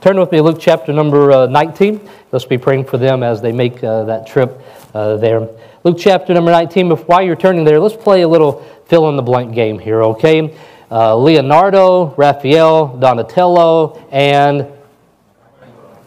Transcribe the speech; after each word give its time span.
Turn 0.00 0.18
with 0.18 0.32
me 0.32 0.38
to 0.38 0.44
Luke 0.44 0.56
chapter 0.58 0.94
number 0.94 1.30
uh, 1.30 1.46
19. 1.46 2.00
Let's 2.32 2.46
be 2.46 2.56
praying 2.56 2.86
for 2.86 2.96
them 2.96 3.22
as 3.22 3.42
they 3.42 3.52
make 3.52 3.84
uh, 3.84 4.04
that 4.04 4.26
trip 4.26 4.58
uh, 4.94 5.18
there. 5.18 5.46
Luke 5.84 5.98
chapter 5.98 6.32
number 6.32 6.50
19. 6.50 6.88
But 6.88 7.06
while 7.06 7.20
you're 7.20 7.36
turning 7.36 7.64
there, 7.64 7.78
let's 7.78 8.02
play 8.02 8.22
a 8.22 8.28
little 8.28 8.62
fill 8.86 9.10
in 9.10 9.16
the 9.16 9.22
blank 9.22 9.54
game 9.54 9.78
here, 9.78 10.02
okay? 10.04 10.56
Uh, 10.90 11.14
Leonardo, 11.16 12.14
Raphael, 12.16 12.96
Donatello, 12.96 14.02
and. 14.10 14.66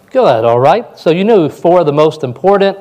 Good, 0.09 0.43
all 0.43 0.59
right. 0.59 0.97
So 0.97 1.11
you 1.11 1.23
knew 1.23 1.47
four 1.47 1.81
of 1.81 1.85
the 1.85 1.93
most 1.93 2.23
important 2.23 2.79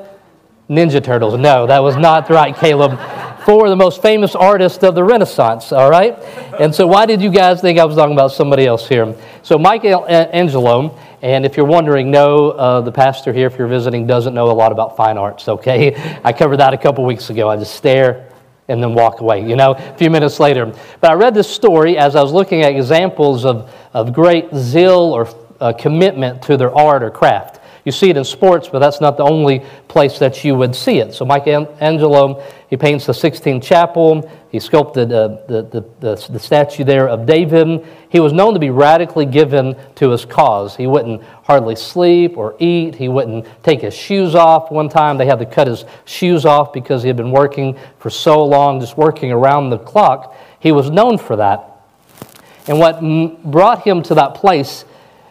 Ninja 0.67 1.03
Turtles. 1.03 1.37
No, 1.37 1.67
that 1.67 1.79
was 1.79 1.95
not 1.95 2.27
right, 2.31 2.55
Caleb 2.55 2.97
four 3.45 3.65
of 3.65 3.69
the 3.69 3.75
most 3.75 4.01
famous 4.01 4.35
artists 4.35 4.83
of 4.83 4.95
the 4.95 5.03
Renaissance, 5.03 5.71
all 5.71 5.89
right? 5.89 6.17
And 6.59 6.73
so, 6.73 6.87
why 6.87 7.05
did 7.05 7.21
you 7.21 7.29
guys 7.29 7.61
think 7.61 7.79
I 7.79 7.85
was 7.85 7.95
talking 7.95 8.13
about 8.13 8.31
somebody 8.31 8.65
else 8.65 8.87
here? 8.87 9.13
So, 9.41 9.57
Michelangelo, 9.57 10.97
and 11.21 11.45
if 11.45 11.57
you're 11.57 11.65
wondering, 11.65 12.11
no, 12.11 12.51
uh, 12.51 12.81
the 12.81 12.91
pastor 12.91 13.33
here, 13.33 13.47
if 13.47 13.57
you're 13.57 13.67
visiting, 13.67 14.07
doesn't 14.07 14.33
know 14.33 14.51
a 14.51 14.53
lot 14.53 14.71
about 14.71 14.97
fine 14.97 15.17
arts, 15.17 15.47
okay? 15.47 15.95
I 16.23 16.33
covered 16.33 16.57
that 16.57 16.73
a 16.73 16.77
couple 16.77 17.05
weeks 17.05 17.29
ago. 17.29 17.49
I 17.49 17.57
just 17.57 17.75
stare 17.75 18.29
and 18.67 18.81
then 18.81 18.93
walk 18.93 19.19
away, 19.19 19.45
you 19.47 19.55
know, 19.55 19.73
a 19.73 19.97
few 19.97 20.09
minutes 20.09 20.39
later. 20.39 20.65
But 21.01 21.11
I 21.11 21.13
read 21.15 21.33
this 21.33 21.49
story 21.49 21.97
as 21.97 22.15
I 22.15 22.21
was 22.21 22.31
looking 22.31 22.61
at 22.61 22.71
examples 22.71 23.45
of, 23.45 23.73
of 23.93 24.13
great 24.13 24.53
zeal 24.55 24.91
or 24.91 25.27
uh, 25.59 25.73
commitment 25.73 26.41
to 26.43 26.57
their 26.57 26.73
art 26.75 27.03
or 27.03 27.11
craft. 27.11 27.59
You 27.85 27.91
see 27.91 28.09
it 28.09 28.15
in 28.15 28.23
sports, 28.23 28.69
but 28.69 28.79
that's 28.79 29.01
not 29.01 29.17
the 29.17 29.23
only 29.23 29.59
place 29.89 30.17
that 30.19 30.45
you 30.45 30.55
would 30.55 30.73
see 30.73 30.99
it. 30.99 31.13
So 31.13 31.25
Michelangelo, 31.25 32.41
he 32.69 32.77
paints 32.77 33.05
the 33.05 33.13
Sistine 33.13 33.59
Chapel. 33.59 34.29
He 34.51 34.59
sculpted 34.59 35.11
uh, 35.11 35.39
the, 35.47 35.63
the, 35.63 35.81
the, 35.99 36.27
the, 36.31 36.39
statue 36.39 36.85
there 36.85 37.09
of 37.09 37.25
David. 37.25 37.85
He 38.07 38.21
was 38.21 38.31
known 38.31 38.53
to 38.53 38.59
be 38.59 38.69
radically 38.69 39.25
given 39.25 39.75
to 39.95 40.11
his 40.11 40.23
cause. 40.23 40.77
He 40.77 40.87
wouldn't 40.87 41.23
hardly 41.43 41.75
sleep 41.75 42.37
or 42.37 42.55
eat. 42.57 42.95
He 42.95 43.09
wouldn't 43.09 43.47
take 43.63 43.81
his 43.81 43.93
shoes 43.93 44.33
off. 44.33 44.71
One 44.71 44.87
time 44.87 45.17
they 45.17 45.25
had 45.25 45.39
to 45.39 45.45
cut 45.45 45.67
his 45.67 45.83
shoes 46.05 46.45
off 46.45 46.71
because 46.71 47.03
he 47.03 47.09
had 47.09 47.17
been 47.17 47.31
working 47.31 47.77
for 47.99 48.09
so 48.09 48.45
long, 48.45 48.79
just 48.79 48.95
working 48.95 49.31
around 49.31 49.71
the 49.71 49.79
clock. 49.79 50.37
He 50.59 50.71
was 50.71 50.89
known 50.89 51.17
for 51.17 51.35
that. 51.35 51.69
And 52.67 52.79
what 52.79 53.01
brought 53.43 53.83
him 53.83 54.01
to 54.03 54.15
that 54.15 54.35
place 54.35 54.85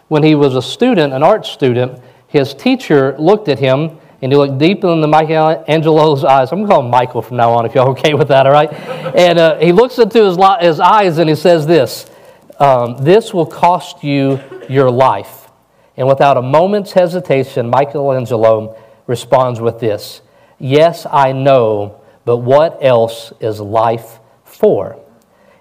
when 0.09 0.22
he 0.22 0.34
was 0.34 0.55
a 0.55 0.61
student, 0.61 1.14
an 1.14 1.22
art 1.22 1.47
student, 1.47 2.03
his 2.33 2.55
teacher 2.55 3.14
looked 3.19 3.48
at 3.48 3.58
him 3.58 3.98
and 4.22 4.33
he 4.33 4.38
looked 4.38 4.56
deep 4.56 4.84
into 4.84 5.06
Michelangelo's 5.06 6.25
eyes. 6.25 6.50
I'm 6.50 6.61
going 6.61 6.69
to 6.69 6.75
call 6.75 6.84
him 6.84 6.91
Michael 6.91 7.20
from 7.20 7.36
now 7.36 7.52
on 7.52 7.66
if 7.66 7.75
you're 7.75 7.88
okay 7.91 8.14
with 8.14 8.28
that, 8.28 8.47
all 8.47 8.52
right? 8.52 8.72
and 8.72 9.38
uh, 9.38 9.58
he 9.58 9.72
looks 9.72 9.98
into 9.98 10.25
his, 10.25 10.38
his 10.60 10.80
eyes 10.80 11.19
and 11.19 11.28
he 11.28 11.36
says 11.36 11.66
this 11.66 12.10
um, 12.58 12.97
This 13.05 13.34
will 13.34 13.44
cost 13.44 14.03
you 14.03 14.41
your 14.69 14.91
life. 14.91 15.50
And 15.98 16.08
without 16.08 16.38
a 16.38 16.42
moment's 16.42 16.92
hesitation, 16.92 17.69
Michelangelo 17.69 18.78
responds 19.06 19.60
with 19.60 19.78
this 19.78 20.22
Yes, 20.58 21.06
I 21.10 21.33
know, 21.33 22.00
but 22.25 22.38
what 22.38 22.78
else 22.80 23.33
is 23.41 23.60
life 23.60 24.20
for? 24.44 24.98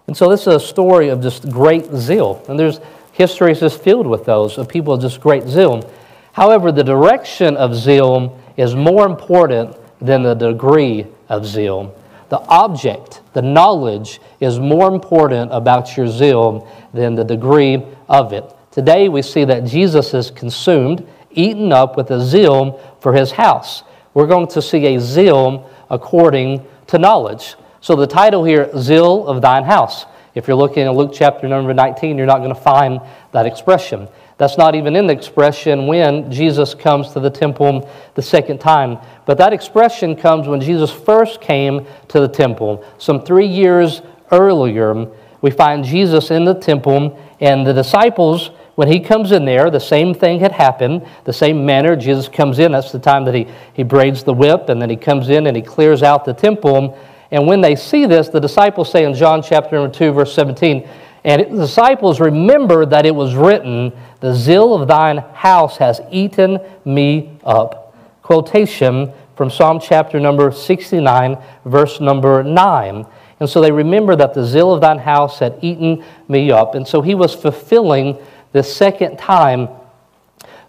And 0.08 0.16
so 0.16 0.30
this 0.30 0.42
is 0.42 0.56
a 0.56 0.60
story 0.60 1.10
of 1.10 1.22
just 1.22 1.50
great 1.50 1.86
zeal. 1.94 2.46
And 2.48 2.58
there's 2.58 2.80
history 3.12 3.52
is 3.52 3.60
just 3.60 3.82
filled 3.82 4.08
with 4.08 4.24
those, 4.24 4.58
of 4.58 4.70
people 4.70 4.94
of 4.94 5.02
just 5.02 5.20
great 5.20 5.48
zeal. 5.48 5.90
However, 6.34 6.72
the 6.72 6.84
direction 6.84 7.58
of 7.58 7.76
zeal 7.76 8.40
is 8.58 8.76
more 8.76 9.06
important 9.06 9.76
than 10.00 10.24
the 10.24 10.34
degree 10.34 11.06
of 11.30 11.46
zeal. 11.46 11.96
The 12.30 12.40
object, 12.48 13.22
the 13.34 13.42
knowledge, 13.42 14.22
is 14.40 14.60
more 14.60 14.88
important 14.88 15.52
about 15.52 15.98
your 15.98 16.08
zeal 16.08 16.68
than 16.94 17.16
the 17.16 17.26
degree 17.26 17.84
of 18.08 18.32
it. 18.32 18.50
Today, 18.72 19.10
we 19.10 19.22
see 19.22 19.44
that 19.44 19.66
Jesus 19.66 20.14
is 20.14 20.32
consumed, 20.32 21.06
eaten 21.32 21.74
up 21.74 21.98
with 21.98 22.10
a 22.12 22.22
zeal 22.22 22.80
for 23.02 23.14
his 23.14 23.32
house. 23.32 23.84
We're 24.14 24.28
going 24.28 24.48
to 24.48 24.62
see 24.62 24.96
a 24.96 25.00
zeal 25.00 25.70
according 25.90 26.66
to 26.88 26.98
knowledge. 26.98 27.56
So, 27.82 27.96
the 27.98 28.08
title 28.08 28.46
here, 28.46 28.70
Zeal 28.78 29.28
of 29.28 29.42
Thine 29.42 29.66
House. 29.66 30.06
If 30.34 30.48
you're 30.48 30.56
looking 30.56 30.84
at 30.84 30.96
Luke 30.96 31.12
chapter 31.14 31.50
number 31.50 31.74
19, 31.74 32.18
you're 32.18 32.26
not 32.26 32.38
going 32.38 32.56
to 32.56 32.62
find 32.62 33.02
that 33.34 33.46
expression. 33.46 34.08
That's 34.42 34.58
not 34.58 34.74
even 34.74 34.96
in 34.96 35.06
the 35.06 35.14
expression 35.14 35.86
when 35.86 36.32
Jesus 36.32 36.74
comes 36.74 37.12
to 37.12 37.20
the 37.20 37.30
temple 37.30 37.88
the 38.16 38.24
second 38.24 38.58
time. 38.58 38.98
But 39.28 39.38
that 39.38 39.54
expression 39.54 40.16
comes 40.16 40.48
when 40.48 40.60
Jesus 40.60 40.90
first 40.90 41.42
came 41.42 41.86
to 42.08 42.20
the 42.20 42.28
temple. 42.28 42.84
Some 42.98 43.22
three 43.22 43.46
years 43.46 44.02
earlier, 44.32 45.08
we 45.44 45.52
find 45.52 45.86
Jesus 45.86 46.32
in 46.32 46.44
the 46.44 46.56
temple, 46.56 47.24
and 47.40 47.68
the 47.68 47.72
disciples, 47.72 48.50
when 48.74 48.88
he 48.88 49.00
comes 49.00 49.32
in 49.32 49.46
there, 49.46 49.70
the 49.70 49.80
same 49.80 50.12
thing 50.12 50.40
had 50.40 50.54
happened, 50.54 51.06
the 51.24 51.34
same 51.34 51.64
manner. 51.64 51.96
Jesus 51.96 52.28
comes 52.28 52.58
in, 52.58 52.72
that's 52.72 52.92
the 52.92 52.98
time 52.98 53.26
that 53.26 53.36
he, 53.36 53.46
he 53.74 53.84
braids 53.84 54.24
the 54.24 54.34
whip, 54.34 54.70
and 54.70 54.82
then 54.82 54.90
he 54.90 54.98
comes 54.98 55.30
in 55.30 55.46
and 55.46 55.56
he 55.56 55.62
clears 55.62 56.02
out 56.02 56.26
the 56.26 56.34
temple. 56.34 56.98
And 57.30 57.46
when 57.46 57.62
they 57.62 57.76
see 57.76 58.08
this, 58.08 58.30
the 58.30 58.40
disciples 58.40 58.92
say 58.92 59.06
in 59.06 59.14
John 59.14 59.44
chapter 59.44 59.76
number 59.76 59.94
2, 59.94 60.14
verse 60.14 60.34
17, 60.34 60.90
and 61.24 61.42
the 61.42 61.66
disciples 61.66 62.20
remembered 62.20 62.90
that 62.90 63.06
it 63.06 63.14
was 63.14 63.36
written, 63.36 63.94
The 64.22 64.36
zeal 64.36 64.76
of 64.76 64.88
thine 64.88 65.18
house 65.18 65.78
has 65.78 66.00
eaten 66.12 66.60
me 66.86 67.38
up. 67.44 67.96
Quotation 68.22 69.12
from 69.36 69.50
Psalm 69.50 69.80
chapter 69.80 70.20
number 70.20 70.52
69, 70.52 71.38
verse 71.66 72.00
number 72.00 72.44
9. 72.44 73.06
And 73.40 73.50
so 73.50 73.60
they 73.60 73.72
remember 73.72 74.16
that 74.16 74.36
the 74.36 74.46
zeal 74.46 74.72
of 74.72 74.82
thine 74.82 75.00
house 75.00 75.40
had 75.40 75.58
eaten 75.62 76.04
me 76.28 76.52
up. 76.52 76.76
And 76.76 76.88
so 76.88 77.02
he 77.02 77.16
was 77.16 77.34
fulfilling 77.34 78.20
the 78.52 78.62
second 78.62 79.18
time 79.18 79.68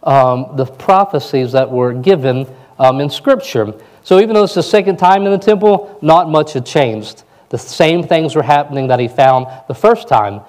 um, 0.03 0.57
the 0.57 0.65
prophecies 0.65 1.53
that 1.53 1.71
were 1.71 1.93
given 1.93 2.47
um, 2.79 3.01
in 3.01 3.11
Scripture. 3.11 3.75
So 4.03 4.19
even 4.19 4.35
though 4.35 4.45
it's 4.45 4.55
the 4.55 4.63
second 4.63 4.97
time 4.97 5.27
in 5.27 5.31
the 5.31 5.39
temple, 5.39 5.99
not 6.01 6.31
much 6.31 6.55
had 6.55 6.65
changed. 6.65 7.25
The 7.51 7.59
same 7.59 8.03
things 8.03 8.35
were 8.35 8.43
happening 8.43 8.87
that 8.89 8.99
he 8.99 9.09
found 9.09 9.47
the 9.69 9.75
first 9.75 10.09
time. 10.09 10.41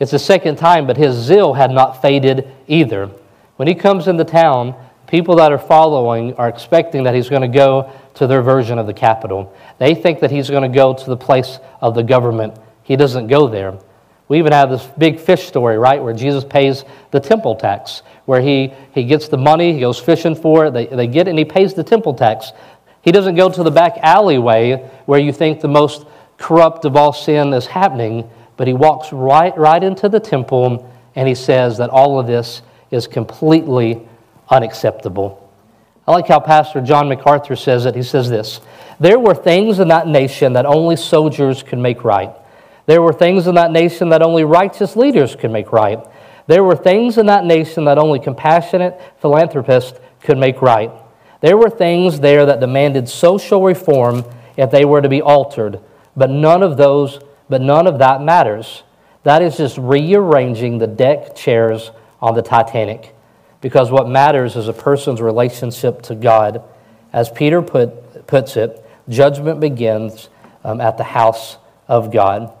It's 0.00 0.10
the 0.10 0.18
second 0.18 0.56
time, 0.56 0.86
but 0.86 0.96
his 0.96 1.14
zeal 1.16 1.54
had 1.54 1.70
not 1.70 2.02
faded 2.02 2.48
either. 2.66 3.10
When 3.56 3.68
he 3.68 3.74
comes 3.74 4.08
into 4.08 4.24
town, 4.24 4.74
people 5.06 5.36
that 5.36 5.52
are 5.52 5.58
following 5.58 6.34
are 6.34 6.48
expecting 6.48 7.04
that 7.04 7.14
he's 7.14 7.28
going 7.28 7.42
to 7.42 7.48
go 7.48 7.92
to 8.14 8.26
their 8.26 8.42
version 8.42 8.78
of 8.78 8.86
the 8.86 8.94
capital. 8.94 9.54
They 9.78 9.94
think 9.94 10.20
that 10.20 10.30
he's 10.30 10.50
going 10.50 10.62
to 10.62 10.74
go 10.74 10.94
to 10.94 11.04
the 11.06 11.16
place 11.16 11.58
of 11.80 11.94
the 11.94 12.02
government. 12.02 12.58
He 12.82 12.96
doesn't 12.96 13.28
go 13.28 13.48
there. 13.48 13.78
We 14.26 14.38
even 14.38 14.52
have 14.52 14.70
this 14.70 14.86
big 14.98 15.20
fish 15.20 15.46
story, 15.46 15.78
right, 15.78 16.02
where 16.02 16.14
Jesus 16.14 16.44
pays 16.44 16.84
the 17.10 17.20
temple 17.20 17.56
tax, 17.56 18.02
where 18.24 18.40
he, 18.40 18.72
he 18.92 19.04
gets 19.04 19.28
the 19.28 19.36
money, 19.36 19.74
he 19.74 19.80
goes 19.80 20.00
fishing 20.00 20.34
for 20.34 20.66
it, 20.66 20.70
they, 20.72 20.86
they 20.86 21.06
get 21.06 21.28
it, 21.28 21.30
and 21.30 21.38
he 21.38 21.44
pays 21.44 21.74
the 21.74 21.84
temple 21.84 22.14
tax. 22.14 22.52
He 23.02 23.12
doesn't 23.12 23.34
go 23.34 23.50
to 23.50 23.62
the 23.62 23.70
back 23.70 23.98
alleyway 23.98 24.90
where 25.04 25.20
you 25.20 25.30
think 25.30 25.60
the 25.60 25.68
most 25.68 26.06
corrupt 26.38 26.86
of 26.86 26.96
all 26.96 27.12
sin 27.12 27.52
is 27.52 27.66
happening, 27.66 28.28
but 28.56 28.66
he 28.66 28.74
walks 28.74 29.12
right, 29.12 29.56
right 29.56 29.82
into 29.82 30.08
the 30.08 30.20
temple 30.20 30.90
and 31.16 31.28
he 31.28 31.34
says 31.34 31.78
that 31.78 31.90
all 31.90 32.18
of 32.18 32.26
this 32.26 32.62
is 32.90 33.06
completely 33.06 34.06
unacceptable. 34.50 35.40
I 36.06 36.12
like 36.12 36.28
how 36.28 36.40
Pastor 36.40 36.80
John 36.80 37.08
MacArthur 37.08 37.56
says 37.56 37.86
it. 37.86 37.94
He 37.94 38.02
says 38.02 38.28
this 38.28 38.60
There 39.00 39.18
were 39.18 39.34
things 39.34 39.78
in 39.78 39.88
that 39.88 40.06
nation 40.06 40.52
that 40.52 40.66
only 40.66 40.96
soldiers 40.96 41.62
could 41.62 41.78
make 41.78 42.04
right. 42.04 42.34
There 42.86 43.00
were 43.00 43.12
things 43.12 43.46
in 43.46 43.54
that 43.54 43.72
nation 43.72 44.10
that 44.10 44.22
only 44.22 44.44
righteous 44.44 44.96
leaders 44.96 45.34
could 45.34 45.50
make 45.50 45.72
right. 45.72 46.04
There 46.46 46.62
were 46.62 46.76
things 46.76 47.16
in 47.16 47.26
that 47.26 47.46
nation 47.46 47.86
that 47.86 47.96
only 47.96 48.18
compassionate 48.18 49.00
philanthropists 49.18 49.98
could 50.20 50.36
make 50.36 50.60
right. 50.60 50.90
There 51.40 51.56
were 51.56 51.70
things 51.70 52.20
there 52.20 52.44
that 52.46 52.60
demanded 52.60 53.08
social 53.08 53.62
reform 53.62 54.24
if 54.56 54.70
they 54.70 54.84
were 54.84 55.00
to 55.00 55.08
be 55.08 55.22
altered. 55.22 55.80
But 56.16 56.30
none 56.30 56.62
of 56.62 56.76
those, 56.76 57.20
but 57.48 57.60
none 57.60 57.86
of 57.86 57.98
that 57.98 58.22
matters. 58.22 58.82
That 59.24 59.42
is 59.42 59.56
just 59.56 59.78
rearranging 59.78 60.78
the 60.78 60.86
deck 60.86 61.34
chairs 61.34 61.90
on 62.20 62.34
the 62.34 62.42
Titanic. 62.42 63.14
Because 63.60 63.90
what 63.90 64.08
matters 64.08 64.56
is 64.56 64.68
a 64.68 64.72
person's 64.72 65.22
relationship 65.22 66.02
to 66.02 66.14
God. 66.14 66.62
As 67.12 67.30
Peter 67.30 67.62
put, 67.62 68.26
puts 68.26 68.56
it, 68.56 68.84
judgment 69.08 69.60
begins 69.60 70.28
um, 70.64 70.80
at 70.80 70.98
the 70.98 71.04
house 71.04 71.56
of 71.88 72.12
God. 72.12 72.52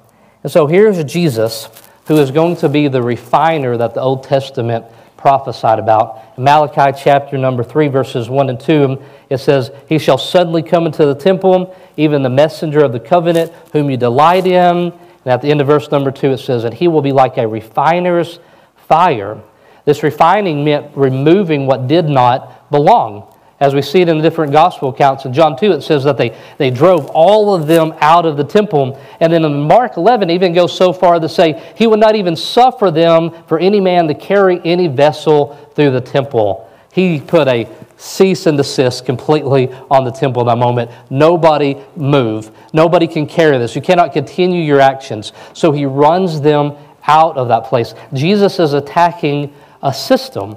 And 0.42 0.52
so 0.52 0.66
here's 0.66 1.02
Jesus, 1.04 1.68
who 2.06 2.16
is 2.16 2.30
going 2.30 2.56
to 2.56 2.68
be 2.68 2.88
the 2.88 3.02
refiner 3.02 3.76
that 3.76 3.94
the 3.94 4.00
Old 4.00 4.24
Testament 4.24 4.86
prophesied 5.24 5.78
about. 5.78 6.38
Malachi 6.38 6.94
chapter 7.02 7.38
number 7.38 7.64
3, 7.64 7.88
verses 7.88 8.28
1 8.28 8.50
and 8.50 8.60
2, 8.60 9.02
it 9.30 9.38
says, 9.38 9.70
He 9.88 9.98
shall 9.98 10.18
suddenly 10.18 10.62
come 10.62 10.84
into 10.84 11.06
the 11.06 11.14
temple, 11.14 11.74
even 11.96 12.22
the 12.22 12.28
messenger 12.28 12.84
of 12.84 12.92
the 12.92 13.00
covenant, 13.00 13.50
whom 13.72 13.88
you 13.88 13.96
delight 13.96 14.46
in. 14.46 14.92
And 14.92 14.92
at 15.24 15.40
the 15.40 15.50
end 15.50 15.62
of 15.62 15.66
verse 15.66 15.90
number 15.90 16.10
2, 16.10 16.32
it 16.32 16.38
says, 16.40 16.62
that 16.64 16.74
he 16.74 16.88
will 16.88 17.00
be 17.00 17.12
like 17.12 17.38
a 17.38 17.48
refiner's 17.48 18.38
fire. 18.86 19.40
This 19.86 20.02
refining 20.02 20.62
meant 20.62 20.94
removing 20.94 21.64
what 21.64 21.88
did 21.88 22.04
not 22.04 22.70
belong. 22.70 23.33
As 23.60 23.74
we 23.74 23.82
see 23.82 24.00
it 24.00 24.08
in 24.08 24.16
the 24.16 24.22
different 24.22 24.52
gospel 24.52 24.88
accounts. 24.88 25.24
In 25.24 25.32
John 25.32 25.56
2, 25.56 25.72
it 25.72 25.82
says 25.82 26.02
that 26.04 26.18
they, 26.18 26.36
they 26.58 26.70
drove 26.70 27.06
all 27.06 27.54
of 27.54 27.66
them 27.66 27.94
out 28.00 28.26
of 28.26 28.36
the 28.36 28.44
temple. 28.44 29.00
And 29.20 29.32
then 29.32 29.44
in 29.44 29.62
Mark 29.62 29.96
11, 29.96 30.28
even 30.28 30.52
goes 30.52 30.76
so 30.76 30.92
far 30.92 31.20
to 31.20 31.28
say 31.28 31.72
he 31.76 31.86
would 31.86 32.00
not 32.00 32.16
even 32.16 32.34
suffer 32.34 32.90
them 32.90 33.30
for 33.46 33.58
any 33.58 33.80
man 33.80 34.08
to 34.08 34.14
carry 34.14 34.60
any 34.64 34.88
vessel 34.88 35.56
through 35.74 35.92
the 35.92 36.00
temple. 36.00 36.68
He 36.92 37.20
put 37.20 37.48
a 37.48 37.68
cease 37.96 38.46
and 38.46 38.56
desist 38.56 39.06
completely 39.06 39.72
on 39.90 40.04
the 40.04 40.10
temple 40.10 40.42
at 40.42 40.52
that 40.52 40.58
moment. 40.58 40.90
Nobody 41.10 41.76
move. 41.96 42.50
Nobody 42.72 43.06
can 43.06 43.26
carry 43.26 43.56
this. 43.58 43.74
You 43.74 43.82
cannot 43.82 44.12
continue 44.12 44.62
your 44.62 44.80
actions. 44.80 45.32
So 45.54 45.72
he 45.72 45.86
runs 45.86 46.40
them 46.40 46.76
out 47.06 47.36
of 47.36 47.48
that 47.48 47.64
place. 47.64 47.94
Jesus 48.12 48.58
is 48.58 48.72
attacking 48.72 49.54
a 49.82 49.92
system. 49.92 50.56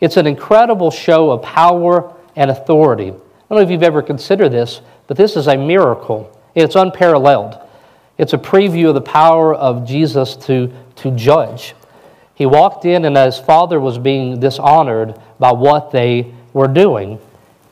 It's 0.00 0.16
an 0.16 0.26
incredible 0.26 0.90
show 0.90 1.30
of 1.30 1.42
power 1.42 2.15
and 2.36 2.50
authority. 2.50 3.08
I 3.08 3.14
don't 3.48 3.58
know 3.58 3.60
if 3.60 3.70
you've 3.70 3.82
ever 3.82 4.02
considered 4.02 4.50
this, 4.50 4.80
but 5.06 5.16
this 5.16 5.36
is 5.36 5.48
a 5.48 5.56
miracle. 5.56 6.38
It's 6.54 6.76
unparalleled. 6.76 7.58
It's 8.18 8.32
a 8.32 8.38
preview 8.38 8.88
of 8.88 8.94
the 8.94 9.00
power 9.00 9.54
of 9.54 9.86
Jesus 9.86 10.36
to, 10.36 10.72
to 10.96 11.10
judge. 11.12 11.74
He 12.34 12.46
walked 12.46 12.84
in, 12.84 13.04
and 13.04 13.16
his 13.16 13.38
father 13.38 13.80
was 13.80 13.98
being 13.98 14.40
dishonored 14.40 15.18
by 15.38 15.52
what 15.52 15.90
they 15.90 16.34
were 16.52 16.68
doing. 16.68 17.18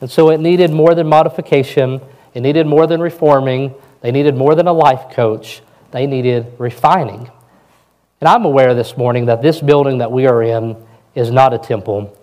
And 0.01 0.09
so 0.09 0.29
it 0.29 0.39
needed 0.39 0.71
more 0.71 0.95
than 0.95 1.07
modification, 1.07 2.01
it 2.33 2.41
needed 2.41 2.67
more 2.67 2.87
than 2.87 2.99
reforming, 2.99 3.73
they 4.01 4.11
needed 4.11 4.35
more 4.35 4.55
than 4.55 4.67
a 4.67 4.73
life 4.73 5.13
coach, 5.13 5.61
they 5.91 6.05
needed 6.05 6.47
refining. 6.57 7.29
And 8.21 8.27
I'm 8.27 8.45
aware 8.45 8.73
this 8.73 8.97
morning 8.97 9.25
that 9.25 9.41
this 9.41 9.61
building 9.61 9.99
that 9.99 10.11
we 10.11 10.25
are 10.27 10.41
in 10.43 10.75
is 11.15 11.31
not 11.31 11.53
a 11.53 11.57
temple, 11.57 12.17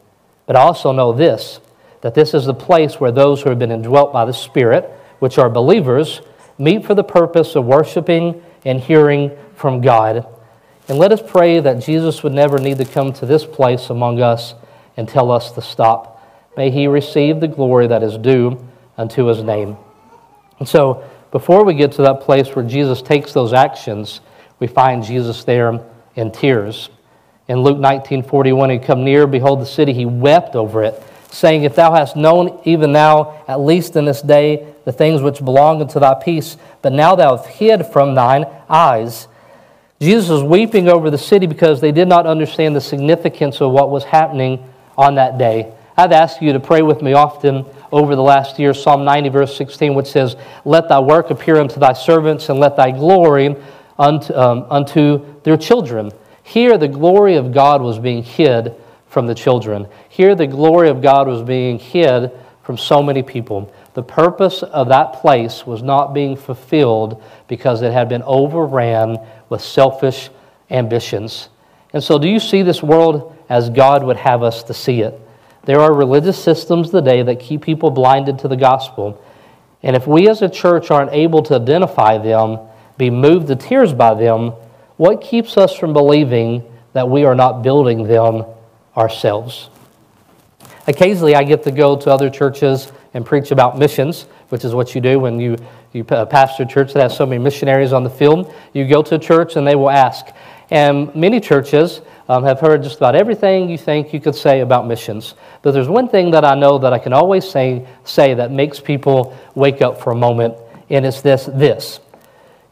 but 0.47 0.57
I 0.57 0.61
also 0.61 0.93
know 0.93 1.13
this 1.13 1.61
that 2.03 2.15
this 2.15 2.35
is 2.35 2.45
the 2.45 2.55
place 2.55 3.01
where 3.01 3.11
those 3.11 3.43
who 3.43 3.49
have 3.49 3.59
been 3.59 3.73
indwelt 3.73 4.13
by 4.13 4.25
the 4.25 4.33
Spirit, 4.33 4.85
which 5.19 5.39
are 5.39 5.49
believers, 5.49 6.21
meet 6.59 6.85
for 6.85 6.95
the 6.95 7.05
purpose 7.05 7.57
of 7.57 7.65
worshiping 7.65 8.43
and 8.65 8.81
hearing 8.81 9.31
from 9.55 9.81
God. 9.81 10.27
And 10.89 10.99
let 10.99 11.13
us 11.13 11.23
pray 11.25 11.61
that 11.61 11.83
Jesus 11.83 12.23
would 12.23 12.33
never 12.33 12.59
need 12.59 12.79
to 12.79 12.85
come 12.85 13.13
to 13.15 13.27
this 13.27 13.45
place 13.45 13.89
among 13.89 14.21
us 14.21 14.55
and 14.97 15.09
tell 15.09 15.31
us 15.31 15.53
to 15.53 15.63
stop. 15.63 16.21
May 16.57 16.71
he 16.71 16.87
receive 16.87 17.41
the 17.41 17.49
glory 17.49 17.87
that 17.87 18.03
is 18.03 18.19
due 18.19 18.63
unto 18.99 19.27
his 19.27 19.43
name. 19.43 19.77
And 20.59 20.69
so, 20.69 21.05
before 21.31 21.65
we 21.65 21.75
get 21.75 21.93
to 21.93 22.03
that 22.03 22.21
place 22.21 22.55
where 22.55 22.65
Jesus 22.65 23.01
takes 23.01 23.33
those 23.33 23.53
actions, 23.55 24.21
we 24.59 24.67
find 24.67 25.03
Jesus 25.03 25.45
there 25.45 25.81
in 26.15 26.31
tears. 26.31 26.91
In 27.49 27.63
Luke 27.63 27.79
19 27.79 28.23
41, 28.23 28.71
he 28.71 28.79
come 28.79 29.03
near, 29.03 29.27
behold 29.27 29.61
the 29.61 29.67
city, 29.67 29.93
he 29.93 30.05
wept 30.05 30.55
over 30.55 30.83
it, 30.83 31.03
saying, 31.33 31.65
If 31.65 31.75
thou 31.75 31.93
hast 31.93 32.17
known 32.17 32.61
even 32.65 32.93
now, 32.93 33.43
at 33.49 33.61
least 33.61 33.97
in 33.97 34.05
this 34.05 34.23
day, 34.23 34.67
the 34.85 34.93
things 34.93 35.23
which 35.23 35.39
belong 35.45 35.81
unto 35.81 36.01
thy 36.01 36.15
peace, 36.15 36.57
but 36.81 36.93
now 36.93 37.15
thou 37.15 37.37
hast 37.37 37.49
hid 37.49 37.87
from 37.87 38.15
thine 38.15 38.47
eyes 38.69 39.29
Jesus 40.03 40.31
was 40.31 40.43
weeping 40.43 40.89
over 40.89 41.11
the 41.11 41.19
city 41.19 41.47
because 41.47 41.81
they 41.81 41.93
did 41.93 42.09
not 42.09 42.27
understand 42.27 42.75
the 42.75 42.81
significance 42.81 43.61
of 43.61 43.71
what 43.71 43.89
was 43.89 44.03
happening 44.03 44.69
on 44.99 45.15
that 45.15 45.39
day. 45.39 45.73
I've 45.97 46.11
asked 46.11 46.43
you 46.43 46.53
to 46.53 46.59
pray 46.59 46.83
with 46.83 47.03
me 47.03 47.13
often 47.13 47.65
over 47.93 48.17
the 48.17 48.23
last 48.23 48.59
year, 48.59 48.75
Psalm 48.75 49.05
90, 49.05 49.29
verse 49.29 49.57
16, 49.57 49.95
which 49.95 50.09
says, 50.09 50.35
Let 50.65 50.89
thy 50.89 50.99
work 50.99 51.31
appear 51.31 51.61
unto 51.61 51.79
thy 51.79 51.93
servants, 51.93 52.49
and 52.49 52.59
let 52.59 52.75
thy 52.75 52.91
glory 52.91 53.55
unto, 53.97 54.35
um, 54.35 54.67
unto 54.69 55.25
their 55.45 55.57
children. 55.57 56.11
Here, 56.43 56.77
the 56.77 56.89
glory 56.89 57.37
of 57.37 57.53
God 57.53 57.81
was 57.81 58.01
being 58.01 58.25
hid 58.25 58.75
from 59.13 59.27
the 59.27 59.35
children. 59.35 59.87
Here, 60.09 60.35
the 60.35 60.47
glory 60.47 60.89
of 60.89 61.03
God 61.03 61.29
was 61.29 61.43
being 61.43 61.79
hid 61.79 62.33
from 62.63 62.79
so 62.79 63.03
many 63.03 63.23
people. 63.23 63.71
The 63.93 64.03
purpose 64.03 64.63
of 64.63 64.89
that 64.89 65.13
place 65.13 65.67
was 65.67 65.83
not 65.83 66.15
being 66.15 66.35
fulfilled 66.35 67.23
because 67.47 67.83
it 67.83 67.93
had 67.93 68.09
been 68.09 68.23
overran 68.23 69.19
with 69.51 69.61
selfish 69.61 70.31
ambitions. 70.71 71.51
And 71.93 72.03
so, 72.03 72.19
do 72.19 72.27
you 72.27 72.41
see 72.41 72.63
this 72.63 72.83
world 72.83 73.37
as 73.51 73.69
God 73.69 74.03
would 74.03 74.17
have 74.17 74.43
us 74.43 74.63
to 74.63 74.73
see 74.73 75.03
it? 75.03 75.21
There 75.65 75.81
are 75.81 75.93
religious 75.93 76.43
systems 76.43 76.89
today 76.89 77.23
that 77.23 77.39
keep 77.39 77.61
people 77.61 77.91
blinded 77.91 78.39
to 78.39 78.49
the 78.49 78.57
gospel. 78.57 79.23
And 79.83 79.95
if 79.95 80.07
we 80.07 80.27
as 80.31 80.41
a 80.41 80.49
church 80.49 80.91
aren't 80.91 81.13
able 81.13 81.43
to 81.43 81.57
identify 81.57 82.17
them, 82.17 82.61
be 82.97 83.11
moved 83.11 83.49
to 83.49 83.57
tears 83.57 83.93
by 83.93 84.15
them, 84.15 84.55
what 84.97 85.21
keeps 85.21 85.59
us 85.59 85.77
from 85.77 85.93
believing 85.93 86.63
that 86.95 87.11
we 87.11 87.25
are 87.27 87.35
not 87.35 87.63
building 87.63 88.05
them 88.05 88.47
ourselves? 88.97 89.71
Occasionally, 90.87 91.35
I 91.35 91.45
get 91.45 91.63
to 91.65 91.71
go 91.71 91.97
to 91.97 92.11
other 92.11 92.29
churches 92.29 92.93
and 93.15 93.25
preach 93.25 93.51
about 93.51 93.79
missions, 93.79 94.23
which 94.49 94.65
is 94.65 94.75
what 94.75 94.95
you 94.95 95.01
do 95.01 95.21
when 95.21 95.39
you, 95.39 95.57
you 95.93 96.03
pastor 96.03 96.65
a 96.65 96.67
church 96.67 96.93
that 96.93 97.03
has 97.03 97.17
so 97.17 97.27
many 97.27 97.43
missionaries 97.43 97.93
on 97.93 98.05
the 98.05 98.11
field. 98.11 98.53
You 98.73 98.89
go 98.89 99.03
to 99.03 99.15
a 99.15 99.19
church 99.19 99.57
and 99.57 99.67
they 99.67 99.77
will 99.77 99.91
ask. 99.91 100.27
And 100.71 101.15
many 101.15 101.39
churches 101.39 102.01
um, 102.29 102.45
have 102.45 102.59
heard 102.59 102.83
just 102.83 102.97
about 102.97 103.15
everything 103.15 103.69
you 103.69 103.77
think 103.77 104.13
you 104.13 104.21
could 104.21 104.35
say 104.35 104.61
about 104.61 104.87
missions. 104.87 105.35
But 105.61 105.73
there's 105.73 105.89
one 105.89 106.09
thing 106.09 106.31
that 106.31 106.45
I 106.45 106.55
know 106.55 106.79
that 106.79 106.93
I 106.93 106.99
can 106.99 107.13
always 107.13 107.49
say, 107.49 107.87
say 108.05 108.35
that 108.35 108.51
makes 108.51 108.81
people 108.81 109.37
wake 109.55 109.83
up 109.83 110.01
for 110.01 110.13
a 110.13 110.17
moment, 110.17 110.55
and 110.89 111.05
it's 111.05 111.21
this 111.21 111.45
this. 111.53 112.01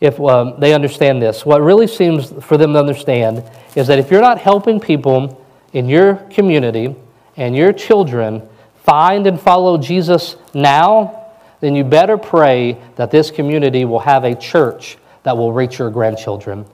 If 0.01 0.19
um, 0.19 0.59
they 0.59 0.73
understand 0.73 1.21
this, 1.21 1.45
what 1.45 1.61
really 1.61 1.87
seems 1.87 2.33
for 2.43 2.57
them 2.57 2.73
to 2.73 2.79
understand 2.79 3.45
is 3.77 3.87
that 3.89 3.99
if 3.99 4.11
you're 4.11 4.23
not 4.23 4.39
helping 4.39 4.81
people 4.81 5.40
in 5.73 5.89
your 5.89 6.17
community 6.31 6.95
and 7.37 7.57
your 7.57 7.73
children 7.73 8.43
find 8.85 9.27
and 9.27 9.41
follow 9.41 9.79
Jesus 9.79 10.37
now, 10.55 11.27
then 11.61 11.75
you 11.75 11.85
better 11.85 12.17
pray 12.17 12.77
that 12.97 13.11
this 13.11 13.31
community 13.31 13.85
will 13.85 14.01
have 14.01 14.25
a 14.25 14.35
church 14.35 14.99
that 15.23 15.37
will 15.37 15.53
reach 15.53 15.79
your 15.79 15.91
grandchildren. 15.91 16.65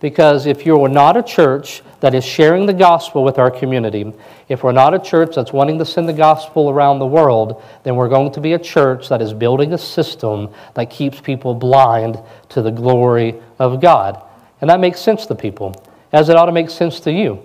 Because 0.00 0.44
if 0.44 0.66
you're 0.66 0.88
not 0.88 1.16
a 1.16 1.22
church 1.22 1.82
that 2.00 2.14
is 2.14 2.24
sharing 2.24 2.66
the 2.66 2.74
gospel 2.74 3.24
with 3.24 3.38
our 3.38 3.50
community, 3.50 4.12
if 4.48 4.62
we're 4.62 4.72
not 4.72 4.92
a 4.92 4.98
church 4.98 5.34
that's 5.34 5.52
wanting 5.52 5.78
to 5.78 5.84
send 5.86 6.08
the 6.08 6.12
gospel 6.12 6.68
around 6.68 6.98
the 6.98 7.06
world, 7.06 7.62
then 7.84 7.96
we're 7.96 8.08
going 8.08 8.30
to 8.32 8.40
be 8.40 8.52
a 8.52 8.58
church 8.58 9.08
that 9.08 9.22
is 9.22 9.32
building 9.32 9.72
a 9.72 9.78
system 9.78 10.50
that 10.74 10.90
keeps 10.90 11.20
people 11.20 11.54
blind 11.54 12.18
to 12.50 12.60
the 12.60 12.70
glory 12.70 13.36
of 13.58 13.80
God. 13.80 14.20
And 14.60 14.68
that 14.68 14.80
makes 14.80 15.00
sense 15.00 15.24
to 15.26 15.34
people, 15.34 15.74
as 16.12 16.28
it 16.28 16.36
ought 16.36 16.46
to 16.46 16.52
make 16.52 16.68
sense 16.68 17.00
to 17.00 17.12
you. 17.12 17.40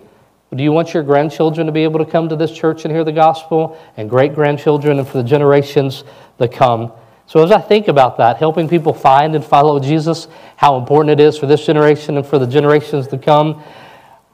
Do 0.56 0.63
you 0.63 0.72
want 0.72 0.96
your 0.96 1.04
grandchildren 1.04 1.68
to 1.68 1.74
be 1.74 1.84
able 1.84 2.00
to 2.00 2.10
come 2.10 2.28
to 2.30 2.36
this 2.36 2.51
church 2.51 2.84
and 2.84 2.92
hear 2.92 3.04
the 3.04 3.12
gospel, 3.12 3.78
and 3.98 4.10
great 4.10 4.34
grandchildren, 4.34 4.98
and 4.98 5.07
for 5.07 5.18
the 5.18 5.24
generations 5.24 6.04
that 6.38 6.51
come? 6.51 6.92
So, 7.28 7.44
as 7.44 7.51
I 7.51 7.62
think 7.62 7.88
about 7.88 8.18
that, 8.18 8.38
helping 8.38 8.68
people 8.68 8.92
find 8.92 9.36
and 9.36 9.46
follow 9.46 9.80
Jesus, 9.80 10.28
how 10.56 10.78
important 10.78 11.19
it 11.19 11.24
is 11.24 11.38
for 11.38 11.46
this 11.46 11.63
generation 11.63 12.18
and 12.18 12.25
for 12.25 12.40
the 12.40 12.48
generations 12.48 13.07
to 13.10 13.19
come, 13.19 13.62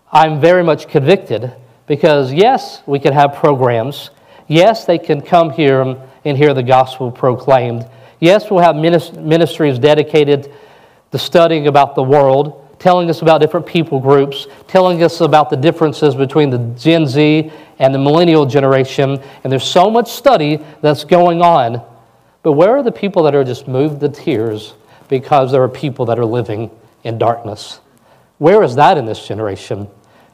I'm 0.10 0.40
very 0.40 0.64
much 0.64 0.88
convicted 0.88 1.54
because, 1.88 2.32
yes, 2.32 2.82
we 2.86 3.00
can 3.00 3.12
have 3.12 3.36
programs. 3.36 4.12
Yes, 4.48 4.86
they 4.86 4.98
can 4.98 5.20
come 5.20 5.50
here 5.50 5.98
and 6.24 6.38
hear 6.38 6.54
the 6.54 6.64
gospel 6.64 7.12
proclaimed. 7.12 7.86
Yes, 8.22 8.50
we'll 8.50 8.64
have 8.64 8.78
ministries 8.78 9.78
dedicated 9.78 10.54
to 11.12 11.18
studying 11.18 11.68
about 11.68 11.96
the 11.96 12.04
world 12.04 12.65
telling 12.80 13.10
us 13.10 13.22
about 13.22 13.40
different 13.42 13.66
people 13.66 14.00
groups, 14.00 14.48
telling 14.68 15.04
us 15.04 15.22
about 15.22 15.50
the 15.50 15.56
differences 15.56 16.16
between 16.16 16.50
the 16.50 16.58
Gen 16.78 17.08
Z 17.08 17.52
and 17.80 17.94
the 17.94 18.00
millennial 18.00 18.46
generation. 18.46 19.22
And 19.44 19.52
there's 19.52 19.68
so 19.68 19.90
much 19.90 20.12
study 20.12 20.60
that's 20.82 21.04
going 21.04 21.42
on. 21.42 21.82
But 22.44 22.54
where 22.54 22.78
are 22.78 22.84
the 22.84 22.92
people 22.92 23.24
that 23.24 23.36
are 23.36 23.44
just 23.44 23.68
moved 23.68 24.02
to 24.02 24.10
tears 24.10 24.74
because 25.08 25.52
there 25.52 25.64
are 25.64 25.70
people 25.70 26.06
that 26.06 26.20
are 26.20 26.26
living 26.26 26.70
in 27.04 27.18
darkness? 27.18 27.80
Where 28.38 28.64
is 28.64 28.76
that 28.76 28.98
in 28.98 29.06
this 29.06 29.26
generation? 29.26 29.88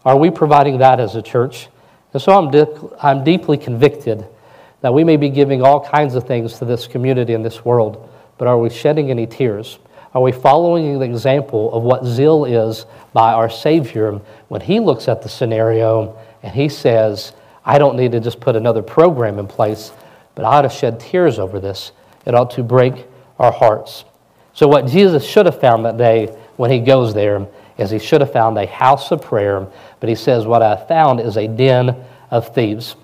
Are 0.03 0.17
we 0.17 0.31
providing 0.31 0.79
that 0.79 0.99
as 0.99 1.15
a 1.15 1.21
church? 1.21 1.67
And 2.13 2.21
so 2.21 2.37
I'm, 2.37 2.51
di- 2.51 2.95
I'm 3.01 3.23
deeply 3.23 3.57
convicted 3.57 4.27
that 4.81 4.93
we 4.93 5.03
may 5.03 5.15
be 5.15 5.29
giving 5.29 5.61
all 5.61 5.79
kinds 5.79 6.15
of 6.15 6.25
things 6.25 6.57
to 6.57 6.65
this 6.65 6.87
community 6.87 7.33
and 7.33 7.45
this 7.45 7.63
world, 7.63 8.09
but 8.37 8.47
are 8.47 8.57
we 8.57 8.69
shedding 8.69 9.11
any 9.11 9.27
tears? 9.27 9.77
Are 10.13 10.21
we 10.21 10.31
following 10.33 10.99
the 10.99 11.05
example 11.05 11.73
of 11.73 11.83
what 11.83 12.05
zeal 12.05 12.43
is 12.45 12.85
by 13.13 13.31
our 13.33 13.49
Savior 13.49 14.19
when 14.49 14.61
He 14.61 14.79
looks 14.79 15.07
at 15.07 15.21
the 15.21 15.29
scenario 15.29 16.17
and 16.43 16.53
He 16.53 16.67
says, 16.67 17.33
I 17.63 17.77
don't 17.77 17.95
need 17.95 18.11
to 18.11 18.19
just 18.19 18.39
put 18.39 18.55
another 18.55 18.81
program 18.81 19.39
in 19.39 19.47
place, 19.47 19.91
but 20.35 20.43
I 20.43 20.57
ought 20.57 20.61
to 20.63 20.69
shed 20.69 20.99
tears 20.99 21.39
over 21.39 21.59
this. 21.59 21.91
It 22.25 22.35
ought 22.35 22.51
to 22.51 22.63
break 22.63 23.05
our 23.39 23.51
hearts. 23.51 24.03
So, 24.53 24.67
what 24.67 24.87
Jesus 24.87 25.25
should 25.25 25.45
have 25.45 25.61
found 25.61 25.85
that 25.85 25.97
day 25.97 26.27
when 26.57 26.71
He 26.71 26.79
goes 26.79 27.13
there 27.13 27.47
is 27.77 27.89
He 27.89 27.99
should 27.99 28.21
have 28.21 28.33
found 28.33 28.57
a 28.57 28.65
house 28.65 29.11
of 29.11 29.21
prayer, 29.21 29.67
but 29.99 30.09
He 30.09 30.15
says, 30.15 30.45
What 30.45 30.61
I 30.61 30.75
found 30.87 31.21
is 31.21 31.37
a 31.37 31.47
den 31.47 31.95
of 32.29 32.53
thieves. 32.53 32.95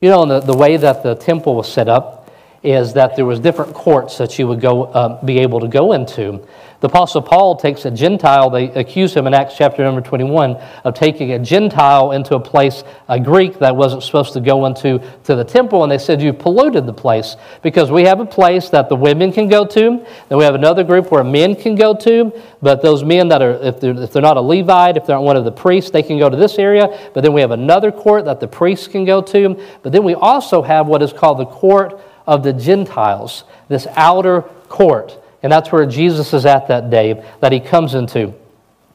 You 0.00 0.08
know, 0.08 0.26
the, 0.26 0.40
the 0.40 0.56
way 0.56 0.76
that 0.76 1.04
the 1.04 1.14
temple 1.14 1.54
was 1.54 1.72
set 1.72 1.88
up, 1.88 2.21
is 2.62 2.92
that 2.94 3.16
there 3.16 3.24
was 3.24 3.40
different 3.40 3.74
courts 3.74 4.18
that 4.18 4.38
you 4.38 4.46
would 4.46 4.60
go, 4.60 4.84
uh, 4.84 5.24
be 5.24 5.38
able 5.40 5.60
to 5.60 5.68
go 5.68 5.92
into. 5.92 6.40
The 6.82 6.88
Apostle 6.88 7.22
Paul 7.22 7.54
takes 7.54 7.84
a 7.84 7.92
Gentile, 7.92 8.50
they 8.50 8.64
accuse 8.72 9.14
him 9.14 9.28
in 9.28 9.34
Acts 9.34 9.54
chapter 9.56 9.84
number 9.84 10.00
21 10.00 10.56
of 10.82 10.94
taking 10.94 11.30
a 11.30 11.38
Gentile 11.38 12.10
into 12.10 12.34
a 12.34 12.40
place, 12.40 12.82
a 13.08 13.20
Greek 13.20 13.60
that 13.60 13.76
wasn't 13.76 14.02
supposed 14.02 14.32
to 14.32 14.40
go 14.40 14.66
into 14.66 14.98
to 15.22 15.36
the 15.36 15.44
temple, 15.44 15.84
and 15.84 15.92
they 15.92 15.98
said, 15.98 16.20
You 16.20 16.32
polluted 16.32 16.86
the 16.86 16.92
place 16.92 17.36
because 17.62 17.92
we 17.92 18.02
have 18.02 18.18
a 18.18 18.26
place 18.26 18.68
that 18.70 18.88
the 18.88 18.96
women 18.96 19.32
can 19.32 19.48
go 19.48 19.64
to, 19.64 20.04
then 20.28 20.38
we 20.38 20.42
have 20.42 20.56
another 20.56 20.82
group 20.82 21.12
where 21.12 21.22
men 21.22 21.54
can 21.54 21.76
go 21.76 21.94
to, 21.94 22.32
but 22.60 22.82
those 22.82 23.04
men 23.04 23.28
that 23.28 23.42
are, 23.42 23.52
if 23.62 23.78
they're, 23.78 23.96
if 24.02 24.12
they're 24.12 24.20
not 24.20 24.36
a 24.36 24.40
Levite, 24.40 24.96
if 24.96 25.06
they're 25.06 25.14
not 25.14 25.22
one 25.22 25.36
of 25.36 25.44
the 25.44 25.52
priests, 25.52 25.92
they 25.92 26.02
can 26.02 26.18
go 26.18 26.28
to 26.28 26.36
this 26.36 26.58
area, 26.58 26.88
but 27.14 27.22
then 27.22 27.32
we 27.32 27.40
have 27.40 27.52
another 27.52 27.92
court 27.92 28.24
that 28.24 28.40
the 28.40 28.48
priests 28.48 28.88
can 28.88 29.04
go 29.04 29.22
to, 29.22 29.54
but 29.84 29.92
then 29.92 30.02
we 30.02 30.14
also 30.14 30.62
have 30.62 30.88
what 30.88 31.00
is 31.00 31.12
called 31.12 31.38
the 31.38 31.46
court 31.46 32.00
of 32.26 32.42
the 32.42 32.52
Gentiles, 32.52 33.44
this 33.68 33.86
outer 33.92 34.42
court. 34.68 35.18
And 35.42 35.50
that's 35.50 35.72
where 35.72 35.86
Jesus 35.86 36.32
is 36.32 36.46
at 36.46 36.68
that 36.68 36.90
day 36.90 37.24
that 37.40 37.52
he 37.52 37.60
comes 37.60 37.94
into. 37.94 38.34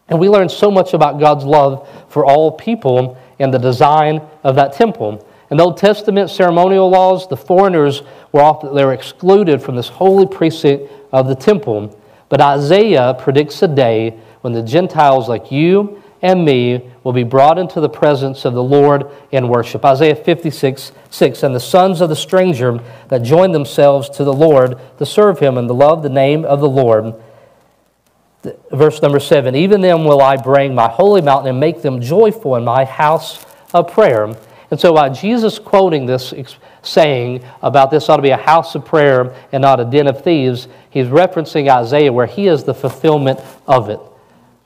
And 0.08 0.20
we 0.20 0.30
learn 0.30 0.48
so 0.48 0.72
much 0.72 0.94
about 0.94 1.20
God's 1.20 1.44
love 1.44 1.88
for 2.10 2.26
all 2.26 2.52
people 2.52 3.18
and 3.40 3.54
the 3.54 3.60
design 3.60 4.22
of 4.44 4.56
that 4.56 4.74
temple. 4.74 5.26
In 5.52 5.58
the 5.58 5.64
Old 5.64 5.78
Testament 5.78 6.30
ceremonial 6.30 6.90
laws, 6.90 7.28
the 7.28 7.38
foreigners 7.38 8.02
were 8.32 8.42
often 8.42 8.74
they 8.76 8.84
were 8.84 8.94
excluded 8.94 9.62
from 9.62 9.76
this 9.76 9.88
holy 9.88 10.26
precinct 10.26 10.92
of 11.12 11.28
the 11.28 11.36
temple. 11.36 11.98
But 12.30 12.42
Isaiah 12.42 13.16
predicts 13.18 13.62
a 13.62 13.68
day 13.68 14.18
when 14.42 14.54
the 14.54 14.64
Gentiles 14.64 15.30
like 15.30 15.52
you 15.52 16.02
and 16.22 16.44
me 16.44 16.90
will 17.04 17.14
be 17.14 17.24
brought 17.24 17.60
into 17.60 17.80
the 17.80 17.90
presence 17.90 18.46
of 18.46 18.54
the 18.54 18.64
Lord 18.64 19.06
in 19.32 19.48
worship. 19.48 19.86
Isaiah 19.86 20.16
56, 20.16 20.92
6. 21.10 21.44
And 21.44 21.56
the 21.56 21.60
sons 21.60 22.02
of 22.02 22.10
the 22.10 22.16
stranger 22.16 22.80
that 23.10 23.24
join 23.24 23.52
themselves 23.52 24.10
to 24.12 24.24
the 24.24 24.34
Lord 24.34 24.78
to 24.98 25.06
serve 25.06 25.40
him 25.40 25.58
and 25.58 25.68
to 25.68 25.74
love 25.74 26.04
the 26.04 26.10
name 26.10 26.44
of 26.44 26.60
the 26.60 26.70
Lord. 26.70 27.14
Verse 28.72 29.02
number 29.02 29.20
7 29.20 29.56
Even 29.56 29.82
them 29.82 30.06
will 30.06 30.22
I 30.22 30.38
bring 30.38 30.74
my 30.74 30.88
holy 30.88 31.22
mountain 31.22 31.50
and 31.50 31.60
make 31.60 31.82
them 31.82 32.02
joyful 32.02 32.56
in 32.56 32.64
my 32.64 32.86
house 32.86 33.46
of 33.74 33.92
prayer. 33.92 34.36
And 34.70 34.80
so, 34.80 34.94
by 34.94 35.10
Jesus 35.10 35.60
quoting 35.60 36.06
this 36.06 36.34
saying 36.82 37.44
about 37.62 37.90
this 37.90 38.10
ought 38.10 38.18
to 38.18 38.22
be 38.22 38.32
a 38.32 38.38
house 38.38 38.76
of 38.76 38.86
prayer 38.86 39.34
and 39.52 39.62
not 39.62 39.80
a 39.80 39.86
den 39.86 40.08
of 40.08 40.24
thieves, 40.24 40.68
he's 40.90 41.08
referencing 41.08 41.70
Isaiah 41.70 42.12
where 42.12 42.26
he 42.26 42.48
is 42.48 42.64
the 42.64 42.74
fulfillment 42.74 43.40
of 43.66 43.90
it. 43.90 44.00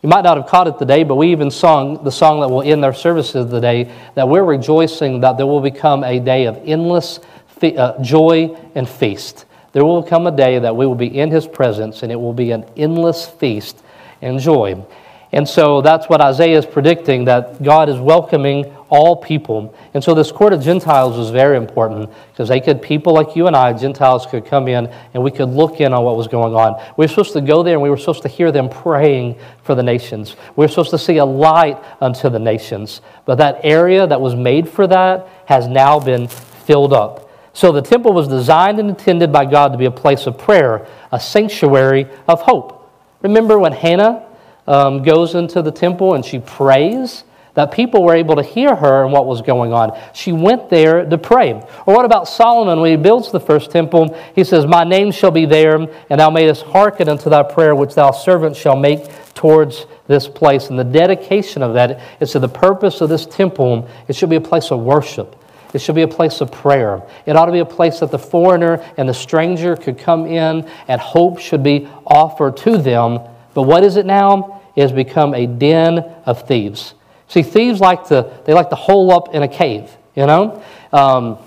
You 0.02 0.10
might 0.10 0.24
not 0.24 0.38
have 0.38 0.48
caught 0.48 0.68
it 0.68 0.80
today, 0.80 1.04
but 1.04 1.16
we 1.16 1.32
even 1.32 1.52
sung 1.52 2.04
the 2.04 2.12
song 2.12 2.40
that 2.42 2.50
will 2.50 2.64
end 2.64 2.84
our 2.84 2.94
services 2.94 3.52
today 3.52 3.92
that 4.16 4.28
we're 4.28 4.44
rejoicing 4.44 5.20
that 5.22 5.38
there 5.38 5.46
will 5.46 5.62
become 5.62 6.04
a 6.04 6.20
day 6.20 6.46
of 6.46 6.60
endless 6.66 7.20
fe- 7.48 7.78
uh, 7.78 8.02
joy 8.02 8.58
and 8.74 8.90
feast. 8.90 9.46
There 9.74 9.86
will 9.86 10.02
come 10.02 10.26
a 10.26 10.32
day 10.32 10.58
that 10.58 10.76
we 10.76 10.88
will 10.88 10.96
be 10.96 11.20
in 11.20 11.30
His 11.30 11.48
presence 11.48 12.02
and 12.02 12.12
it 12.12 12.16
will 12.16 12.34
be 12.34 12.50
an 12.50 12.66
endless 12.76 13.30
feast 13.30 13.84
and 14.24 14.40
joy. 14.40 14.84
And 15.32 15.48
so 15.48 15.82
that's 15.82 16.10
what 16.10 16.20
Isaiah 16.20 16.58
is 16.58 16.66
predicting 16.66 17.26
that 17.26 17.62
God 17.62 17.88
is 17.88 18.00
welcoming 18.00 18.76
all 18.92 19.16
people. 19.16 19.74
And 19.94 20.04
so 20.04 20.14
this 20.14 20.34
court 20.34 20.52
of 20.52 20.62
Gentiles 20.62 21.18
was 21.18 21.30
very 21.30 21.56
important 21.56 22.12
because 22.32 22.50
they 22.50 22.60
could, 22.60 22.82
people 22.82 23.14
like 23.14 23.38
you 23.38 23.48
and 23.48 23.56
I, 23.56 23.72
Gentiles 23.72 24.26
could 24.26 24.46
come 24.46 24.68
in 24.68 24.88
and 25.14 25.24
we 25.24 25.32
could 25.32 25.48
look 25.48 25.80
in 25.80 25.94
on 25.94 26.04
what 26.04 26.18
was 26.18 26.28
going 26.28 26.54
on. 26.54 26.76
We 26.98 27.06
were 27.06 27.08
supposed 27.08 27.32
to 27.34 27.42
go 27.42 27.64
there 27.64 27.76
and 27.76 27.82
we 27.82 27.90
were 27.90 27.96
supposed 27.96 28.22
to 28.24 28.28
hear 28.28 28.52
them 28.52 28.70
praying 28.70 29.40
for 29.64 29.76
the 29.76 29.82
nations. 29.82 30.36
We 30.58 30.66
were 30.66 30.68
supposed 30.68 30.90
to 30.90 30.98
see 30.98 31.18
a 31.18 31.26
light 31.26 31.82
unto 32.02 32.30
the 32.30 32.38
nations. 32.38 33.00
But 33.24 33.36
that 33.36 33.62
area 33.64 34.06
that 34.06 34.20
was 34.20 34.36
made 34.36 34.68
for 34.68 34.86
that 34.88 35.26
has 35.46 35.70
now 35.70 35.98
been 35.98 36.28
filled 36.28 36.92
up. 36.92 37.32
So 37.54 37.72
the 37.72 37.82
temple 37.82 38.12
was 38.12 38.28
designed 38.28 38.78
and 38.78 38.90
intended 38.90 39.32
by 39.32 39.46
God 39.46 39.72
to 39.72 39.78
be 39.78 39.86
a 39.86 39.92
place 39.92 40.28
of 40.28 40.38
prayer, 40.38 40.86
a 41.14 41.20
sanctuary 41.20 42.08
of 42.28 42.42
hope. 42.42 42.92
Remember 43.22 43.58
when 43.58 43.72
Hannah 43.72 44.26
um, 44.68 45.02
goes 45.02 45.34
into 45.34 45.62
the 45.62 45.72
temple 45.72 46.14
and 46.14 46.26
she 46.26 46.40
prays? 46.40 47.24
That 47.54 47.72
people 47.72 48.04
were 48.04 48.16
able 48.16 48.36
to 48.36 48.44
hear 48.44 48.76
her 48.76 49.04
and 49.04 49.12
what 49.12 49.26
was 49.26 49.42
going 49.42 49.74
on. 49.74 49.98
She 50.14 50.32
went 50.32 50.70
there 50.70 51.04
to 51.04 51.18
pray. 51.18 51.54
Or 51.86 51.96
what 51.96 52.06
about 52.06 52.28
Solomon 52.28 52.80
when 52.80 52.92
he 52.92 52.98
builds 52.98 53.32
the 53.32 53.40
first 53.40 53.72
temple? 53.72 54.18
He 54.36 54.44
says, 54.44 54.66
My 54.66 54.84
name 54.84 55.12
shall 55.12 55.32
be 55.32 55.46
there, 55.46 55.76
and 55.76 56.20
thou 56.20 56.30
mayest 56.30 56.64
hearken 56.64 57.10
unto 57.10 57.30
thy 57.30 57.44
prayer, 57.44 57.76
which 57.76 57.94
thou 57.94 58.12
servant 58.12 58.56
shall 58.56 58.76
make 58.76 59.10
towards 59.34 59.86
this 60.08 60.28
place. 60.28 60.70
And 60.70 60.80
the 60.80 60.84
dedication 60.84 61.62
of 61.62 61.74
that 61.74 62.00
is 62.20 62.32
to 62.32 62.40
the 62.40 62.50
purpose 62.50 63.02
of 63.02 63.10
this 63.10 63.26
temple, 63.26 63.88
it 64.08 64.16
should 64.16 64.30
be 64.30 64.36
a 64.38 64.42
place 64.42 64.72
of 64.72 64.80
worship. 64.82 65.36
It 65.74 65.80
should 65.80 65.96
be 65.96 66.02
a 66.02 66.08
place 66.08 66.42
of 66.42 66.52
prayer. 66.52 67.02
It 67.26 67.36
ought 67.36 67.46
to 67.46 67.52
be 67.52 67.60
a 67.60 67.66
place 67.66 68.02
that 68.02 68.12
the 68.12 68.20
foreigner 68.20 68.86
and 68.98 69.08
the 69.08 69.14
stranger 69.14 69.76
could 69.76 69.98
come 69.98 70.26
in 70.26 70.70
and 70.88 71.00
hope 71.00 71.40
should 71.40 71.64
be 71.64 71.88
offered 72.06 72.58
to 72.58 72.78
them. 72.78 73.20
But 73.54 73.64
what 73.64 73.84
is 73.84 73.96
it 73.96 74.06
now? 74.06 74.62
It 74.76 74.82
has 74.82 74.92
become 74.92 75.34
a 75.34 75.48
den 75.48 76.00
of 76.26 76.46
thieves. 76.48 76.94
See, 77.32 77.44
thieves 77.44 77.80
like 77.80 78.10
to, 78.10 78.30
they 78.46 78.54
like 78.54 78.70
to 78.72 78.76
hole 78.76 79.10
up 79.10 79.34
in 79.34 79.42
a 79.42 79.48
cave, 79.48 79.90
you 80.16 80.26
know? 80.26 80.62
Um, 80.92 81.38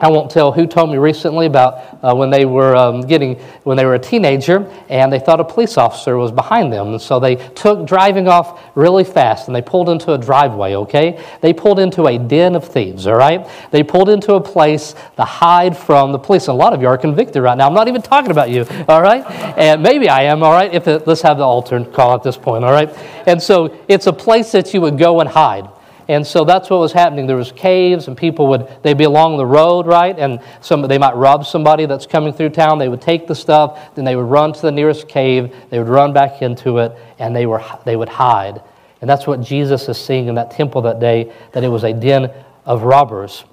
I 0.00 0.10
won't 0.10 0.28
tell 0.28 0.50
who 0.50 0.66
told 0.66 0.90
me 0.90 0.98
recently 0.98 1.46
about 1.46 1.74
uh, 2.02 2.12
when 2.16 2.28
they 2.28 2.46
were 2.46 2.74
um, 2.74 3.02
getting 3.02 3.36
when 3.62 3.76
they 3.76 3.84
were 3.84 3.94
a 3.94 3.98
teenager 3.98 4.68
and 4.88 5.12
they 5.12 5.20
thought 5.20 5.38
a 5.38 5.44
police 5.44 5.78
officer 5.78 6.16
was 6.16 6.32
behind 6.32 6.72
them, 6.72 6.88
and 6.88 7.00
so 7.00 7.20
they 7.20 7.36
took 7.36 7.86
driving 7.86 8.26
off 8.26 8.60
really 8.74 9.04
fast 9.04 9.46
and 9.46 9.54
they 9.54 9.62
pulled 9.62 9.88
into 9.88 10.12
a 10.12 10.18
driveway. 10.18 10.74
Okay, 10.74 11.24
they 11.42 11.52
pulled 11.52 11.78
into 11.78 12.08
a 12.08 12.18
den 12.18 12.56
of 12.56 12.66
thieves. 12.66 13.06
All 13.06 13.14
right, 13.14 13.48
they 13.70 13.84
pulled 13.84 14.08
into 14.08 14.34
a 14.34 14.40
place 14.40 14.96
to 15.14 15.22
hide 15.22 15.76
from 15.76 16.10
the 16.10 16.18
police. 16.18 16.48
And 16.48 16.56
a 16.56 16.58
lot 16.58 16.72
of 16.72 16.82
you 16.82 16.88
are 16.88 16.98
convicted 16.98 17.40
right 17.40 17.56
now. 17.56 17.68
I'm 17.68 17.74
not 17.74 17.86
even 17.86 18.02
talking 18.02 18.32
about 18.32 18.50
you. 18.50 18.66
All 18.88 19.00
right, 19.00 19.24
and 19.56 19.80
maybe 19.80 20.08
I 20.08 20.22
am. 20.24 20.42
All 20.42 20.52
right, 20.52 20.74
if 20.74 20.88
it, 20.88 21.06
let's 21.06 21.22
have 21.22 21.38
the 21.38 21.44
altar 21.44 21.84
call 21.84 22.16
at 22.16 22.24
this 22.24 22.36
point. 22.36 22.64
All 22.64 22.72
right, 22.72 22.90
and 23.28 23.40
so 23.40 23.78
it's 23.86 24.08
a 24.08 24.12
place 24.12 24.50
that 24.52 24.74
you 24.74 24.80
would 24.80 24.98
go 24.98 25.20
and 25.20 25.28
hide. 25.28 25.68
And 26.08 26.26
so 26.26 26.44
that's 26.44 26.68
what 26.68 26.80
was 26.80 26.92
happening. 26.92 27.26
There 27.26 27.36
was 27.36 27.52
caves, 27.52 28.08
and 28.08 28.16
people 28.16 28.46
would 28.48 28.68
they'd 28.82 28.98
be 28.98 29.04
along 29.04 29.38
the 29.38 29.46
road, 29.46 29.86
right? 29.86 30.18
And 30.18 30.40
some 30.60 30.82
they 30.82 30.98
might 30.98 31.16
rob 31.16 31.46
somebody 31.46 31.86
that's 31.86 32.06
coming 32.06 32.32
through 32.32 32.50
town. 32.50 32.78
They 32.78 32.88
would 32.88 33.00
take 33.00 33.26
the 33.26 33.34
stuff, 33.34 33.94
then 33.94 34.04
they 34.04 34.16
would 34.16 34.26
run 34.26 34.52
to 34.52 34.60
the 34.60 34.72
nearest 34.72 35.08
cave. 35.08 35.54
They 35.70 35.78
would 35.78 35.88
run 35.88 36.12
back 36.12 36.42
into 36.42 36.78
it, 36.78 36.92
and 37.18 37.34
they 37.34 37.46
were 37.46 37.64
they 37.84 37.96
would 37.96 38.10
hide. 38.10 38.62
And 39.00 39.08
that's 39.08 39.26
what 39.26 39.40
Jesus 39.40 39.88
is 39.88 39.98
seeing 39.98 40.28
in 40.28 40.34
that 40.34 40.50
temple 40.50 40.82
that 40.82 41.00
day. 41.00 41.32
That 41.52 41.64
it 41.64 41.68
was 41.68 41.84
a 41.84 41.92
den 41.92 42.30
of 42.66 42.82
robbers. 42.82 43.44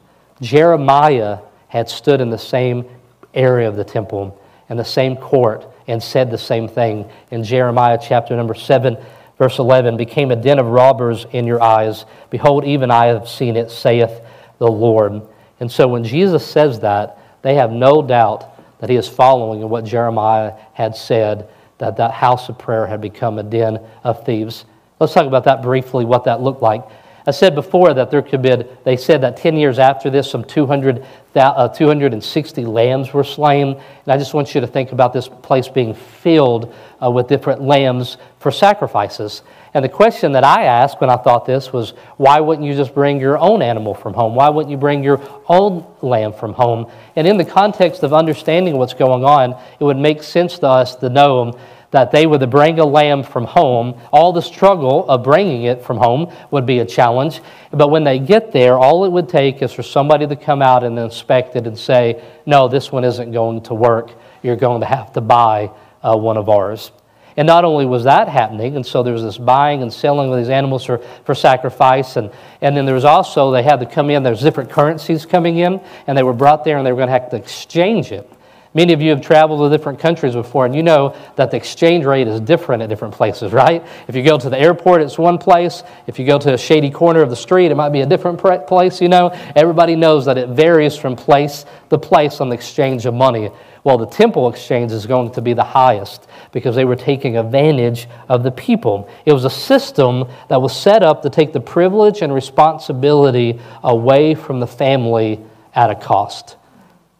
Jeremiah 0.42 1.40
had 1.68 1.90
stood 1.90 2.20
in 2.20 2.30
the 2.30 2.38
same 2.38 2.86
area 3.34 3.68
of 3.68 3.76
the 3.76 3.84
temple 3.84 4.38
in 4.70 4.78
the 4.78 4.86
same 4.86 5.18
court 5.18 5.68
and 5.88 6.02
said 6.02 6.32
the 6.32 6.38
same 6.38 6.68
thing 6.68 7.10
in 7.30 7.44
Jeremiah 7.44 8.00
chapter 8.02 8.36
number 8.36 8.54
seven 8.54 8.98
Verse 9.42 9.58
11 9.58 9.98
became 9.98 10.30
a 10.30 10.36
den 10.36 10.60
of 10.60 10.68
robbers 10.68 11.26
in 11.32 11.48
your 11.48 11.64
eyes. 11.64 12.06
Behold, 12.30 12.64
even 12.64 12.92
I 12.92 13.08
have 13.08 13.28
seen 13.28 13.56
it, 13.56 13.72
saith 13.72 14.22
the 14.60 14.68
Lord. 14.68 15.20
And 15.60 15.72
so 15.72 15.88
when 15.88 16.04
Jesus 16.04 16.46
says 16.46 16.82
that, 16.82 17.18
they 17.42 17.56
have 17.56 17.72
no 17.72 18.04
doubt 18.04 18.46
that 18.80 18.92
he 18.92 18.96
is 18.96 19.10
following 19.10 19.64
in 19.64 19.70
what 19.70 19.84
Jeremiah 19.84 20.54
had 20.74 20.96
said, 20.96 21.50
that 21.80 21.98
that 21.98 22.12
house 22.12 22.50
of 22.50 22.60
prayer 22.60 22.86
had 22.86 23.02
become 23.02 23.40
a 23.40 23.44
den 23.44 23.80
of 24.04 24.24
thieves. 24.28 24.66
Let's 25.00 25.16
talk 25.16 25.26
about 25.26 25.46
that 25.46 25.64
briefly, 25.64 26.06
what 26.06 26.26
that 26.26 26.42
looked 26.42 26.62
like. 26.62 26.84
I 27.26 27.32
said 27.32 27.54
before 27.54 27.94
that 27.94 28.10
there 28.10 28.22
could 28.22 28.42
be, 28.42 28.56
they 28.84 28.98
said 28.98 29.22
that 29.22 29.38
10 29.38 29.56
years 29.56 29.78
after 29.78 30.10
this, 30.10 30.30
some 30.30 30.44
200, 30.44 31.06
uh, 31.36 31.68
260 31.68 32.66
lambs 32.66 33.14
were 33.14 33.24
slain. 33.24 33.70
And 33.70 34.08
I 34.08 34.18
just 34.18 34.34
want 34.34 34.56
you 34.56 34.62
to 34.62 34.68
think 34.68 34.92
about 34.92 35.14
this 35.14 35.28
place 35.28 35.68
being 35.68 35.94
filled 35.94 36.74
uh, 37.02 37.12
with 37.12 37.28
different 37.28 37.62
lambs 37.62 38.18
for 38.40 38.50
sacrifices. 38.52 39.44
And 39.74 39.86
the 39.86 39.90
question 39.90 40.32
that 40.34 40.44
I 40.44 40.64
asked 40.64 41.00
when 41.00 41.10
I 41.10 41.16
thought 41.16 41.46
this 41.46 41.72
was, 41.72 41.92
why 42.18 42.40
wouldn't 42.40 42.68
you 42.68 42.76
just 42.76 42.94
bring 42.94 43.20
your 43.20 43.38
own 43.38 43.62
animal 43.62 43.94
from 43.94 44.14
home? 44.14 44.36
Why 44.36 44.50
wouldn't 44.50 44.72
you 44.72 44.78
bring 44.78 45.04
your 45.04 45.22
own 45.48 45.86
lamb 46.02 46.34
from 46.34 46.54
home? 46.54 46.92
And 47.16 47.28
in 47.28 47.38
the 47.38 47.46
context 47.46 48.04
of 48.04 48.14
understanding 48.14 48.78
what's 48.78 48.96
going 48.96 49.24
on, 49.24 49.56
it 49.80 49.84
would 49.84 49.98
make 49.98 50.24
sense 50.24 50.60
to 50.60 50.68
us 50.68 50.96
to 50.98 51.10
know 51.10 51.58
that 51.92 52.12
they 52.12 52.26
would 52.26 52.50
bring 52.50 52.80
a 52.80 52.86
lamb 52.86 53.22
from 53.24 53.44
home. 53.44 54.00
All 54.12 54.34
the 54.34 54.42
struggle 54.42 55.08
of 55.10 55.24
bringing 55.24 55.64
it 55.64 55.84
from 55.84 55.98
home 55.98 56.34
would 56.50 56.66
be 56.66 56.80
a 56.80 56.86
challenge. 56.86 57.42
But 57.72 57.90
when 57.90 58.04
they 58.04 58.18
get 58.18 58.52
there, 58.52 58.78
all 58.78 59.06
it 59.06 59.10
would 59.12 59.30
take 59.30 59.62
is 59.62 59.74
for 59.74 59.84
somebody 59.84 60.26
to 60.28 60.36
come 60.36 60.62
out 60.62 60.84
and 60.84 60.98
inspect 60.98 61.56
it 61.56 61.68
and 61.68 61.78
say, 61.78 62.24
no, 62.46 62.68
this 62.68 62.92
one 62.92 63.04
isn't 63.04 63.32
going 63.32 63.62
to 63.64 63.74
work. 63.74 64.12
You're 64.42 64.56
going 64.56 64.82
to 64.82 64.88
have 64.88 65.14
to 65.14 65.22
buy 65.22 65.72
uh, 66.02 66.18
one 66.18 66.38
of 66.38 66.50
ours. 66.50 66.92
And 67.38 67.48
not 67.48 67.64
only 67.64 67.86
was 67.86 68.04
that 68.04 68.28
happening, 68.28 68.76
and 68.76 68.86
so 68.86 69.04
there 69.04 69.14
was 69.14 69.24
this 69.24 69.38
buying 69.38 69.82
and 69.82 69.92
selling 69.92 70.32
of 70.32 70.38
these 70.38 70.50
animals 70.50 70.84
for, 70.84 70.98
for 71.24 71.34
sacrifice, 71.34 72.18
and, 72.18 72.30
and 72.60 72.76
then 72.76 72.86
there 72.86 72.96
was 72.96 73.06
also, 73.06 73.52
they 73.52 73.64
had 73.64 73.80
to 73.80 73.86
come 73.86 74.10
in, 74.10 74.22
there's 74.22 74.42
different 74.42 74.70
currencies 74.70 75.26
coming 75.26 75.58
in, 75.58 75.80
and 76.08 76.18
they 76.18 76.24
were 76.24 76.34
brought 76.34 76.66
there 76.66 76.78
and 76.78 76.86
they 76.86 76.92
were 76.92 76.98
going 76.98 77.08
to 77.08 77.14
have 77.14 77.30
to 77.30 77.38
exchange 77.38 78.12
it. 78.12 78.30
Many 78.74 78.94
of 78.94 79.02
you 79.02 79.10
have 79.10 79.20
traveled 79.20 79.60
to 79.60 79.78
different 79.78 80.00
countries 80.00 80.34
before, 80.34 80.66
and 80.66 80.74
you 80.74 80.82
know 80.82 81.14
that 81.36 81.52
the 81.52 81.58
exchange 81.58 82.06
rate 82.06 82.28
is 82.28 82.40
different 82.40 82.82
at 82.82 82.88
different 82.88 83.14
places, 83.14 83.52
right? 83.52 83.86
If 84.08 84.16
you 84.16 84.24
go 84.24 84.38
to 84.38 84.50
the 84.50 84.58
airport, 84.58 85.02
it's 85.02 85.18
one 85.18 85.38
place. 85.38 85.84
If 86.08 86.18
you 86.18 86.26
go 86.26 86.40
to 86.40 86.54
a 86.54 86.58
shady 86.58 86.90
corner 86.90 87.22
of 87.22 87.30
the 87.30 87.36
street, 87.36 87.72
it 87.72 87.76
might 87.76 87.90
be 87.90 88.00
a 88.00 88.06
different 88.06 88.40
place, 88.40 89.02
you 89.02 89.10
know? 89.10 89.30
Everybody 89.58 89.98
knows 89.98 90.24
that 90.24 90.38
it 90.38 90.50
varies 90.50 90.96
from 90.96 91.18
place 91.18 91.66
to 91.90 91.98
place 91.98 92.40
on 92.40 92.48
the 92.48 92.56
exchange 92.56 93.06
of 93.06 93.14
money. 93.14 93.52
Well, 93.84 93.98
the 93.98 94.06
temple 94.06 94.48
exchange 94.48 94.94
is 94.94 95.06
going 95.06 95.32
to 95.32 95.42
be 95.42 95.54
the 95.54 95.64
highest 95.66 96.28
because 96.54 96.74
they 96.74 96.86
were 96.86 96.96
taking 96.96 97.36
advantage 97.36 98.08
of 98.30 98.42
the 98.44 98.52
people. 98.52 99.10
It 99.26 99.34
was 99.34 99.44
a 99.44 99.50
system 99.50 100.30
that 100.48 100.62
was 100.62 100.74
set 100.74 101.04
up 101.04 101.24
to 101.24 101.30
take 101.30 101.52
the 101.52 101.60
privilege 101.60 102.22
and 102.22 102.34
responsibility 102.34 103.60
away 103.84 104.34
from 104.34 104.62
the 104.62 104.68
family 104.68 105.42
at 105.76 105.90
a 105.90 105.96
cost. 105.96 106.56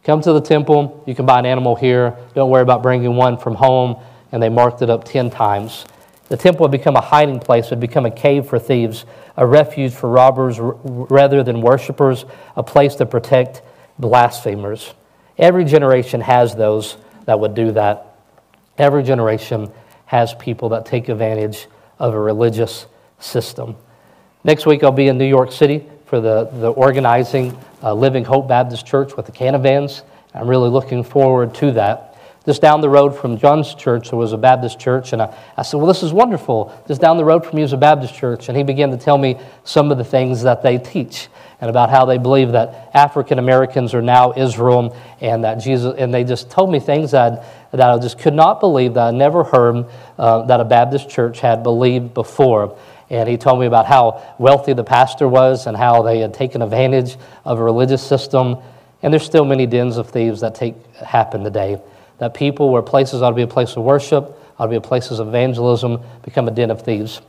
Come 0.04 0.20
to 0.22 0.32
the 0.32 0.40
temple. 0.40 1.02
You 1.06 1.14
can 1.14 1.26
buy 1.26 1.38
an 1.38 1.46
animal 1.46 1.76
here. 1.76 2.16
Don't 2.34 2.50
worry 2.50 2.62
about 2.62 2.82
bringing 2.82 3.14
one 3.14 3.38
from 3.38 3.54
home. 3.54 4.02
And 4.32 4.42
they 4.42 4.48
marked 4.48 4.82
it 4.82 4.90
up 4.90 5.04
10 5.04 5.30
times. 5.30 5.84
The 6.28 6.36
temple 6.36 6.66
had 6.66 6.72
become 6.72 6.96
a 6.96 7.00
hiding 7.00 7.40
place, 7.40 7.66
it 7.66 7.70
had 7.70 7.80
become 7.80 8.06
a 8.06 8.10
cave 8.10 8.46
for 8.46 8.58
thieves, 8.58 9.04
a 9.36 9.46
refuge 9.46 9.92
for 9.92 10.08
robbers 10.08 10.58
rather 10.58 11.42
than 11.42 11.60
worshipers, 11.60 12.24
a 12.56 12.62
place 12.62 12.94
to 12.94 13.04
protect 13.04 13.60
blasphemers. 13.98 14.94
Every 15.36 15.66
generation 15.66 16.22
has 16.22 16.54
those 16.54 16.96
that 17.26 17.38
would 17.38 17.54
do 17.54 17.72
that. 17.72 18.16
Every 18.78 19.02
generation 19.02 19.70
has 20.06 20.34
people 20.34 20.70
that 20.70 20.86
take 20.86 21.10
advantage 21.10 21.66
of 21.98 22.14
a 22.14 22.18
religious 22.18 22.86
system. 23.18 23.76
Next 24.42 24.64
week, 24.64 24.82
I'll 24.82 24.90
be 24.90 25.08
in 25.08 25.18
New 25.18 25.28
York 25.28 25.52
City 25.52 25.86
for 26.06 26.20
the, 26.20 26.44
the 26.44 26.70
organizing 26.70 27.58
uh, 27.82 27.94
Living 27.94 28.24
Hope 28.24 28.48
Baptist 28.48 28.86
Church 28.86 29.16
with 29.16 29.26
the 29.26 29.32
Canavans. 29.32 30.02
I'm 30.34 30.48
really 30.48 30.70
looking 30.70 31.04
forward 31.04 31.54
to 31.56 31.72
that. 31.72 32.12
Just 32.44 32.60
down 32.60 32.80
the 32.80 32.88
road 32.88 33.10
from 33.10 33.38
John's 33.38 33.72
church, 33.74 34.10
there 34.10 34.18
was 34.18 34.32
a 34.32 34.36
Baptist 34.36 34.80
church, 34.80 35.12
and 35.12 35.22
I, 35.22 35.36
I 35.56 35.62
said, 35.62 35.76
Well, 35.76 35.86
this 35.86 36.02
is 36.02 36.12
wonderful. 36.12 36.76
Just 36.88 37.00
down 37.00 37.16
the 37.16 37.24
road 37.24 37.46
from 37.46 37.58
you 37.58 37.64
is 37.64 37.72
a 37.72 37.76
Baptist 37.76 38.14
church. 38.14 38.48
And 38.48 38.58
he 38.58 38.64
began 38.64 38.90
to 38.90 38.96
tell 38.96 39.16
me 39.16 39.38
some 39.62 39.92
of 39.92 39.98
the 39.98 40.04
things 40.04 40.42
that 40.42 40.60
they 40.60 40.78
teach 40.78 41.28
and 41.60 41.70
about 41.70 41.90
how 41.90 42.04
they 42.04 42.18
believe 42.18 42.50
that 42.52 42.90
African 42.92 43.38
Americans 43.38 43.94
are 43.94 44.02
now 44.02 44.32
Israel, 44.36 44.96
and 45.20 45.44
that 45.44 45.56
Jesus, 45.56 45.94
and 45.96 46.12
they 46.12 46.24
just 46.24 46.50
told 46.50 46.72
me 46.72 46.80
things 46.80 47.12
that, 47.12 47.44
that 47.70 47.80
I 47.80 47.96
just 47.98 48.18
could 48.18 48.34
not 48.34 48.58
believe 48.58 48.94
that 48.94 49.06
I 49.06 49.10
never 49.12 49.44
heard 49.44 49.86
uh, 50.18 50.42
that 50.46 50.58
a 50.58 50.64
Baptist 50.64 51.08
church 51.08 51.38
had 51.38 51.62
believed 51.62 52.14
before. 52.14 52.76
And 53.12 53.28
he 53.28 53.36
told 53.36 53.60
me 53.60 53.66
about 53.66 53.86
how 53.86 54.34
wealthy 54.38 54.72
the 54.72 54.82
pastor 54.82 55.28
was 55.28 55.68
and 55.68 55.76
how 55.76 56.02
they 56.02 56.18
had 56.18 56.34
taken 56.34 56.62
advantage 56.62 57.16
of 57.44 57.60
a 57.60 57.62
religious 57.62 58.04
system. 58.04 58.56
And 59.02 59.12
there's 59.12 59.22
still 59.22 59.44
many 59.44 59.66
dens 59.66 59.98
of 59.98 60.10
thieves 60.10 60.40
that 60.40 60.56
take, 60.56 60.74
happen 60.96 61.44
today. 61.44 61.80
That 62.18 62.34
people 62.34 62.70
where 62.70 62.82
places 62.82 63.22
ought 63.22 63.30
to 63.30 63.36
be 63.36 63.42
a 63.42 63.46
place 63.46 63.76
of 63.76 63.84
worship, 63.84 64.36
ought 64.58 64.64
to 64.64 64.70
be 64.70 64.76
a 64.76 64.80
places 64.80 65.20
of 65.20 65.28
evangelism, 65.28 66.00
become 66.22 66.48
a 66.48 66.50
den 66.50 66.70
of 66.70 66.82
thieves 66.82 67.20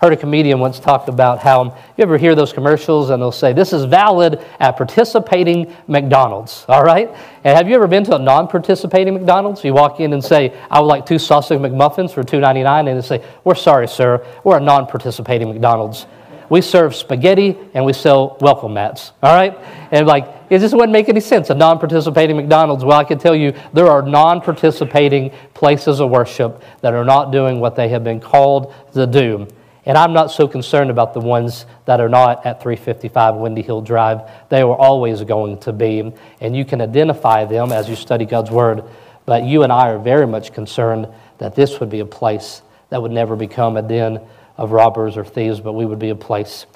heard 0.00 0.14
a 0.14 0.16
comedian 0.16 0.58
once 0.58 0.80
talk 0.80 1.08
about 1.08 1.38
how 1.38 1.60
um, 1.60 1.68
you 1.96 2.02
ever 2.02 2.16
hear 2.16 2.34
those 2.34 2.54
commercials 2.54 3.10
and 3.10 3.20
they'll 3.20 3.30
say 3.30 3.52
this 3.52 3.72
is 3.72 3.84
valid 3.84 4.42
at 4.58 4.76
participating 4.76 5.74
McDonald's, 5.88 6.64
all 6.68 6.82
right? 6.82 7.14
And 7.44 7.56
have 7.56 7.68
you 7.68 7.74
ever 7.74 7.86
been 7.86 8.04
to 8.04 8.16
a 8.16 8.18
non-participating 8.18 9.14
McDonald's? 9.14 9.62
You 9.62 9.74
walk 9.74 10.00
in 10.00 10.12
and 10.14 10.24
say, 10.24 10.54
"I 10.70 10.80
would 10.80 10.86
like 10.86 11.04
two 11.04 11.18
sausage 11.18 11.58
McMuffins 11.58 12.12
for 12.12 12.22
$2.99," 12.22 12.88
and 12.88 12.98
they 12.98 13.06
say, 13.06 13.22
"We're 13.44 13.54
sorry, 13.54 13.88
sir, 13.88 14.24
we're 14.42 14.56
a 14.56 14.60
non-participating 14.60 15.48
McDonald's. 15.48 16.06
We 16.48 16.62
serve 16.62 16.96
spaghetti 16.96 17.56
and 17.74 17.84
we 17.84 17.92
sell 17.92 18.36
welcome 18.40 18.74
mats, 18.74 19.12
all 19.22 19.34
right?" 19.34 19.56
And 19.90 20.06
like 20.06 20.26
it 20.48 20.60
just 20.60 20.74
wouldn't 20.74 20.92
make 20.92 21.10
any 21.10 21.20
sense. 21.20 21.50
A 21.50 21.54
non 21.54 21.78
participating 21.78 22.36
McDonald's, 22.36 22.84
well, 22.84 22.98
I 22.98 23.04
can 23.04 23.18
tell 23.18 23.36
you 23.36 23.52
there 23.74 23.86
are 23.86 24.00
non 24.00 24.40
participating 24.40 25.30
places 25.52 26.00
of 26.00 26.08
worship 26.10 26.62
that 26.80 26.94
are 26.94 27.04
not 27.04 27.32
doing 27.32 27.60
what 27.60 27.76
they 27.76 27.88
have 27.90 28.02
been 28.02 28.20
called 28.20 28.74
to 28.94 29.06
do. 29.06 29.46
And 29.86 29.96
I'm 29.96 30.12
not 30.12 30.30
so 30.30 30.46
concerned 30.46 30.90
about 30.90 31.14
the 31.14 31.20
ones 31.20 31.64
that 31.86 32.00
are 32.00 32.08
not 32.08 32.44
at 32.44 32.62
355 32.62 33.36
Windy 33.36 33.62
Hill 33.62 33.80
Drive. 33.80 34.30
They 34.48 34.60
are 34.60 34.76
always 34.76 35.22
going 35.24 35.58
to 35.60 35.72
be. 35.72 36.12
And 36.40 36.56
you 36.56 36.64
can 36.64 36.80
identify 36.80 37.44
them 37.46 37.72
as 37.72 37.88
you 37.88 37.96
study 37.96 38.26
God's 38.26 38.50
Word. 38.50 38.84
But 39.24 39.44
you 39.44 39.62
and 39.62 39.72
I 39.72 39.88
are 39.88 39.98
very 39.98 40.26
much 40.26 40.52
concerned 40.52 41.08
that 41.38 41.54
this 41.54 41.80
would 41.80 41.88
be 41.88 42.00
a 42.00 42.06
place 42.06 42.62
that 42.90 43.00
would 43.00 43.12
never 43.12 43.36
become 43.36 43.76
a 43.76 43.82
den 43.82 44.20
of 44.56 44.72
robbers 44.72 45.16
or 45.16 45.24
thieves, 45.24 45.60
but 45.60 45.72
we 45.72 45.86
would 45.86 45.98
be 45.98 46.10
a 46.10 46.14
place. 46.14 46.66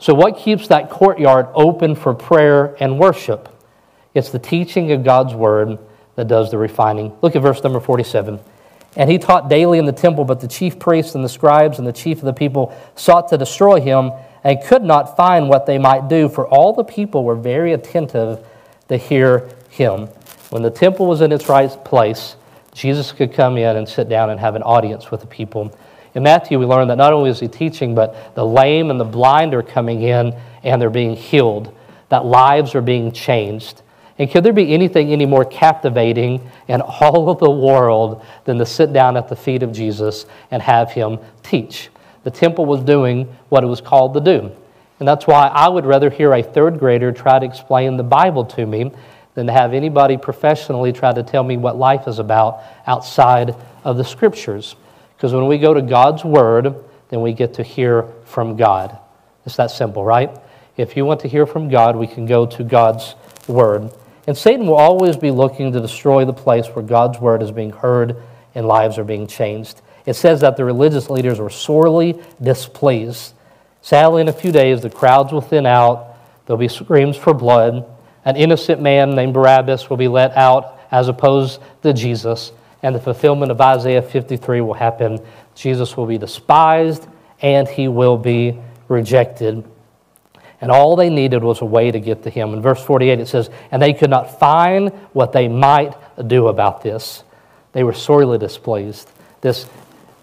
So, 0.00 0.14
what 0.14 0.36
keeps 0.38 0.68
that 0.68 0.90
courtyard 0.90 1.48
open 1.54 1.94
for 1.94 2.14
prayer 2.14 2.76
and 2.80 2.98
worship? 2.98 3.48
It's 4.14 4.30
the 4.30 4.38
teaching 4.38 4.90
of 4.92 5.04
God's 5.04 5.34
Word 5.34 5.78
that 6.16 6.26
does 6.26 6.50
the 6.50 6.58
refining. 6.58 7.16
Look 7.22 7.36
at 7.36 7.42
verse 7.42 7.62
number 7.62 7.78
47. 7.78 8.40
And 8.98 9.08
he 9.08 9.16
taught 9.16 9.48
daily 9.48 9.78
in 9.78 9.84
the 9.84 9.92
temple, 9.92 10.24
but 10.24 10.40
the 10.40 10.48
chief 10.48 10.78
priests 10.78 11.14
and 11.14 11.24
the 11.24 11.28
scribes 11.28 11.78
and 11.78 11.86
the 11.86 11.92
chief 11.92 12.18
of 12.18 12.24
the 12.24 12.32
people 12.32 12.76
sought 12.96 13.28
to 13.28 13.38
destroy 13.38 13.80
him 13.80 14.10
and 14.42 14.62
could 14.64 14.82
not 14.82 15.16
find 15.16 15.48
what 15.48 15.66
they 15.66 15.78
might 15.78 16.08
do, 16.08 16.28
for 16.28 16.48
all 16.48 16.72
the 16.72 16.84
people 16.84 17.22
were 17.22 17.36
very 17.36 17.72
attentive 17.72 18.44
to 18.88 18.96
hear 18.96 19.48
him. 19.70 20.08
When 20.50 20.62
the 20.62 20.70
temple 20.70 21.06
was 21.06 21.20
in 21.20 21.30
its 21.30 21.48
right 21.48 21.70
place, 21.84 22.34
Jesus 22.74 23.12
could 23.12 23.32
come 23.32 23.56
in 23.56 23.76
and 23.76 23.88
sit 23.88 24.08
down 24.08 24.30
and 24.30 24.40
have 24.40 24.56
an 24.56 24.62
audience 24.62 25.10
with 25.10 25.20
the 25.20 25.26
people. 25.26 25.72
In 26.14 26.24
Matthew, 26.24 26.58
we 26.58 26.66
learn 26.66 26.88
that 26.88 26.96
not 26.96 27.12
only 27.12 27.30
is 27.30 27.38
he 27.38 27.46
teaching, 27.46 27.94
but 27.94 28.34
the 28.34 28.44
lame 28.44 28.90
and 28.90 28.98
the 28.98 29.04
blind 29.04 29.54
are 29.54 29.62
coming 29.62 30.02
in 30.02 30.34
and 30.64 30.82
they're 30.82 30.90
being 30.90 31.14
healed, 31.14 31.72
that 32.08 32.24
lives 32.24 32.74
are 32.74 32.80
being 32.80 33.12
changed. 33.12 33.82
And 34.18 34.30
could 34.30 34.44
there 34.44 34.52
be 34.52 34.74
anything 34.74 35.12
any 35.12 35.26
more 35.26 35.44
captivating 35.44 36.50
in 36.66 36.80
all 36.80 37.30
of 37.30 37.38
the 37.38 37.50
world 37.50 38.24
than 38.44 38.58
to 38.58 38.66
sit 38.66 38.92
down 38.92 39.16
at 39.16 39.28
the 39.28 39.36
feet 39.36 39.62
of 39.62 39.72
Jesus 39.72 40.26
and 40.50 40.60
have 40.60 40.90
him 40.90 41.18
teach? 41.42 41.88
The 42.24 42.30
temple 42.30 42.66
was 42.66 42.82
doing 42.82 43.24
what 43.48 43.62
it 43.62 43.68
was 43.68 43.80
called 43.80 44.14
to 44.14 44.20
do. 44.20 44.50
And 44.98 45.06
that's 45.06 45.26
why 45.26 45.46
I 45.46 45.68
would 45.68 45.86
rather 45.86 46.10
hear 46.10 46.32
a 46.34 46.42
third 46.42 46.78
grader 46.78 47.12
try 47.12 47.38
to 47.38 47.46
explain 47.46 47.96
the 47.96 48.02
Bible 48.02 48.44
to 48.46 48.66
me 48.66 48.90
than 49.34 49.46
to 49.46 49.52
have 49.52 49.72
anybody 49.72 50.16
professionally 50.16 50.92
try 50.92 51.12
to 51.12 51.22
tell 51.22 51.44
me 51.44 51.56
what 51.56 51.76
life 51.76 52.08
is 52.08 52.18
about 52.18 52.60
outside 52.88 53.54
of 53.84 53.96
the 53.96 54.04
scriptures. 54.04 54.74
Because 55.16 55.32
when 55.32 55.46
we 55.46 55.58
go 55.58 55.72
to 55.72 55.82
God's 55.82 56.24
Word, 56.24 56.74
then 57.10 57.20
we 57.20 57.32
get 57.32 57.54
to 57.54 57.62
hear 57.62 58.02
from 58.24 58.56
God. 58.56 58.98
It's 59.46 59.56
that 59.56 59.70
simple, 59.70 60.04
right? 60.04 60.36
If 60.76 60.96
you 60.96 61.04
want 61.04 61.20
to 61.20 61.28
hear 61.28 61.46
from 61.46 61.68
God, 61.68 61.94
we 61.94 62.08
can 62.08 62.26
go 62.26 62.46
to 62.46 62.64
God's 62.64 63.14
Word. 63.46 63.92
And 64.28 64.36
Satan 64.36 64.66
will 64.66 64.74
always 64.74 65.16
be 65.16 65.30
looking 65.30 65.72
to 65.72 65.80
destroy 65.80 66.26
the 66.26 66.34
place 66.34 66.66
where 66.66 66.84
God's 66.84 67.18
word 67.18 67.42
is 67.42 67.50
being 67.50 67.70
heard 67.70 68.22
and 68.54 68.68
lives 68.68 68.98
are 68.98 69.04
being 69.04 69.26
changed. 69.26 69.80
It 70.04 70.16
says 70.16 70.42
that 70.42 70.58
the 70.58 70.66
religious 70.66 71.08
leaders 71.08 71.40
were 71.40 71.48
sorely 71.48 72.22
displeased. 72.38 73.32
Sadly, 73.80 74.20
in 74.20 74.28
a 74.28 74.32
few 74.34 74.52
days, 74.52 74.82
the 74.82 74.90
crowds 74.90 75.32
will 75.32 75.40
thin 75.40 75.64
out. 75.64 76.18
There'll 76.44 76.58
be 76.58 76.68
screams 76.68 77.16
for 77.16 77.32
blood. 77.32 77.86
An 78.26 78.36
innocent 78.36 78.82
man 78.82 79.14
named 79.14 79.32
Barabbas 79.32 79.88
will 79.88 79.96
be 79.96 80.08
let 80.08 80.36
out 80.36 80.78
as 80.90 81.08
opposed 81.08 81.62
to 81.82 81.94
Jesus. 81.94 82.52
And 82.82 82.94
the 82.94 83.00
fulfillment 83.00 83.50
of 83.50 83.58
Isaiah 83.62 84.02
53 84.02 84.60
will 84.60 84.74
happen. 84.74 85.20
Jesus 85.54 85.96
will 85.96 86.04
be 86.04 86.18
despised 86.18 87.08
and 87.40 87.66
he 87.66 87.88
will 87.88 88.18
be 88.18 88.60
rejected. 88.88 89.64
And 90.60 90.70
all 90.70 90.96
they 90.96 91.08
needed 91.08 91.44
was 91.44 91.60
a 91.60 91.64
way 91.64 91.90
to 91.90 92.00
get 92.00 92.24
to 92.24 92.30
him. 92.30 92.52
In 92.52 92.60
verse 92.60 92.82
48, 92.82 93.20
it 93.20 93.28
says, 93.28 93.48
And 93.70 93.80
they 93.80 93.92
could 93.92 94.10
not 94.10 94.40
find 94.40 94.90
what 95.12 95.32
they 95.32 95.46
might 95.46 95.94
do 96.26 96.48
about 96.48 96.82
this. 96.82 97.22
They 97.72 97.84
were 97.84 97.92
sorely 97.92 98.38
displeased. 98.38 99.10
This 99.40 99.68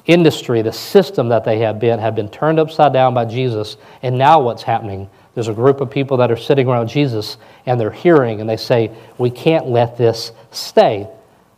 industry, 0.06 0.62
the 0.62 0.74
system 0.74 1.30
that 1.30 1.46
they 1.46 1.60
had 1.60 1.80
been, 1.80 2.00
had 2.00 2.16
been 2.16 2.30
turned 2.30 2.60
upside 2.60 2.92
down 2.92 3.14
by 3.14 3.26
Jesus. 3.26 3.78
And 4.04 4.18
now 4.18 4.42
what's 4.42 4.64
happening? 4.64 5.10
There's 5.36 5.48
a 5.48 5.54
group 5.54 5.82
of 5.82 5.90
people 5.90 6.18
that 6.18 6.32
are 6.32 6.38
sitting 6.38 6.68
around 6.68 6.88
Jesus 6.88 7.38
and 7.66 7.80
they're 7.80 7.92
hearing 7.92 8.42
and 8.42 8.50
they 8.50 8.58
say, 8.58 8.92
We 9.18 9.30
can't 9.30 9.68
let 9.68 9.98
this 9.98 10.32
stay. 10.52 11.08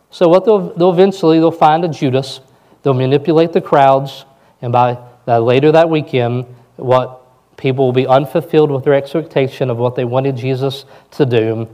So 0.10 0.28
what 0.30 0.46
they'll, 0.46 0.74
they'll 0.76 0.94
eventually 0.94 1.40
they'll 1.40 1.52
find 1.52 1.84
a 1.84 1.88
Judas, 1.88 2.40
they'll 2.82 2.94
manipulate 2.94 3.54
the 3.54 3.62
crowds, 3.62 4.26
and 4.62 4.72
by 4.72 4.98
that 5.26 5.44
later 5.44 5.72
that 5.74 5.90
weekend, 5.90 6.46
what 6.78 7.22
People 7.58 7.86
will 7.86 7.94
be 7.94 8.08
unfulfilled 8.08 8.72
with 8.72 8.84
their 8.84 8.94
expectation 8.94 9.70
of 9.70 9.78
what 9.78 9.96
they 9.96 10.06
wanted 10.06 10.38
Jesus 10.38 10.86
to 11.12 11.26
do, 11.26 11.68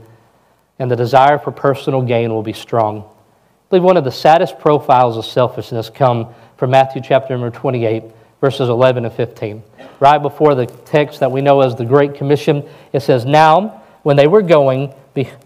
and 0.78 0.90
the 0.90 0.96
desire 0.96 1.38
for 1.38 1.52
personal 1.52 2.02
gain 2.02 2.32
will 2.32 2.42
be 2.42 2.52
strong. 2.52 3.02
I 3.02 3.70
believe 3.70 3.84
one 3.84 3.96
of 3.96 4.04
the 4.04 4.10
saddest 4.10 4.58
profiles 4.58 5.16
of 5.16 5.24
selfishness 5.24 5.90
come 5.90 6.34
from 6.56 6.70
Matthew 6.70 7.02
chapter 7.02 7.34
number 7.34 7.56
28, 7.56 8.02
verses 8.40 8.68
11 8.68 9.04
and 9.04 9.14
15. 9.14 9.62
Right 10.00 10.18
before 10.18 10.54
the 10.54 10.66
text 10.66 11.20
that 11.20 11.30
we 11.30 11.40
know 11.40 11.60
as 11.60 11.76
the 11.76 11.84
Great 11.84 12.14
Commission, 12.14 12.68
it 12.92 13.00
says, 13.00 13.24
Now, 13.24 13.82
when 14.02 14.16
they 14.16 14.26
were 14.26 14.42
going, 14.42 14.94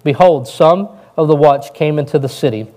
behold, 0.04 0.48
some 0.48 0.88
of 1.16 1.28
the 1.28 1.34
watch 1.34 1.74
came 1.74 1.98
into 1.98 2.18
the 2.18 2.28
city 2.28 2.68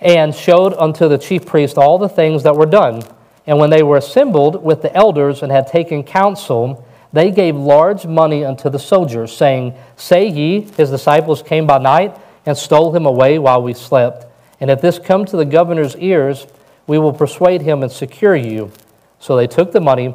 and 0.00 0.34
showed 0.34 0.74
unto 0.74 1.08
the 1.08 1.18
chief 1.18 1.46
priest 1.46 1.76
all 1.76 1.98
the 1.98 2.08
things 2.08 2.42
that 2.42 2.56
were 2.56 2.66
done. 2.66 3.02
And 3.48 3.58
when 3.58 3.70
they 3.70 3.82
were 3.82 3.96
assembled 3.96 4.62
with 4.62 4.82
the 4.82 4.94
elders 4.94 5.42
and 5.42 5.50
had 5.50 5.66
taken 5.66 6.04
counsel, 6.04 6.86
they 7.14 7.30
gave 7.30 7.56
large 7.56 8.04
money 8.04 8.44
unto 8.44 8.68
the 8.68 8.78
soldiers, 8.78 9.34
saying, 9.34 9.72
Say 9.96 10.28
ye, 10.28 10.60
his 10.60 10.90
disciples 10.90 11.42
came 11.42 11.66
by 11.66 11.78
night 11.78 12.14
and 12.44 12.58
stole 12.58 12.94
him 12.94 13.06
away 13.06 13.38
while 13.38 13.62
we 13.62 13.72
slept. 13.72 14.26
And 14.60 14.70
if 14.70 14.82
this 14.82 14.98
come 14.98 15.24
to 15.24 15.38
the 15.38 15.46
governor's 15.46 15.96
ears, 15.96 16.46
we 16.86 16.98
will 16.98 17.12
persuade 17.12 17.62
him 17.62 17.82
and 17.82 17.90
secure 17.90 18.36
you. 18.36 18.70
So 19.18 19.34
they 19.34 19.46
took 19.46 19.72
the 19.72 19.80
money 19.80 20.14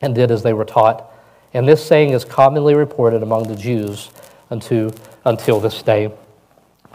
and 0.00 0.12
did 0.12 0.32
as 0.32 0.42
they 0.42 0.52
were 0.52 0.64
taught. 0.64 1.08
And 1.54 1.68
this 1.68 1.86
saying 1.86 2.10
is 2.10 2.24
commonly 2.24 2.74
reported 2.74 3.22
among 3.22 3.44
the 3.44 3.54
Jews 3.54 4.10
unto, 4.50 4.90
until 5.24 5.60
this 5.60 5.82
day 5.82 6.12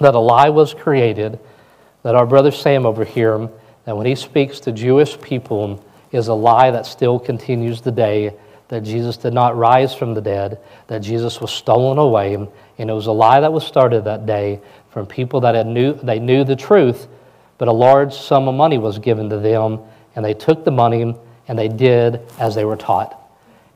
that 0.02 0.16
a 0.16 0.20
lie 0.20 0.50
was 0.50 0.74
created, 0.74 1.40
that 2.04 2.14
our 2.14 2.26
brother 2.26 2.52
Sam 2.52 2.86
over 2.86 3.06
here, 3.06 3.50
that 3.86 3.96
when 3.96 4.06
he 4.06 4.16
speaks 4.16 4.60
to 4.62 4.72
Jewish 4.72 5.20
people, 5.22 5.84
is 6.12 6.28
a 6.28 6.34
lie 6.34 6.72
that 6.72 6.86
still 6.86 7.20
continues 7.20 7.82
today, 7.82 8.34
that 8.70 8.82
Jesus 8.82 9.18
did 9.18 9.34
not 9.34 9.58
rise 9.58 9.94
from 9.94 10.14
the 10.14 10.22
dead, 10.22 10.60
that 10.88 11.00
Jesus 11.00 11.40
was 11.40 11.52
stolen 11.52 11.98
away, 11.98 12.34
and 12.34 12.50
it 12.78 12.94
was 12.94 13.08
a 13.08 13.12
lie 13.12 13.40
that 13.40 13.54
was 13.54 13.66
started 13.66 14.06
that 14.06 14.26
day 14.26 14.60
from 14.90 15.06
people 15.06 15.42
that 15.42 15.56
had 15.56 15.68
knew, 15.68 15.94
they 15.94 16.20
knew 16.20 16.44
the 16.44 16.56
truth, 16.56 17.08
but 17.58 17.68
a 17.68 17.72
large 17.72 18.14
sum 18.14 18.48
of 18.48 18.56
money 18.56 18.78
was 18.78 18.98
given 18.98 19.30
to 19.30 19.38
them, 19.38 19.80
and 20.16 20.24
they 20.24 20.34
took 20.34 20.64
the 20.64 20.72
money 20.72 21.16
and 21.48 21.60
they 21.60 21.68
did 21.68 22.22
as 22.40 22.56
they 22.56 22.66
were 22.66 22.78
taught. 22.78 23.22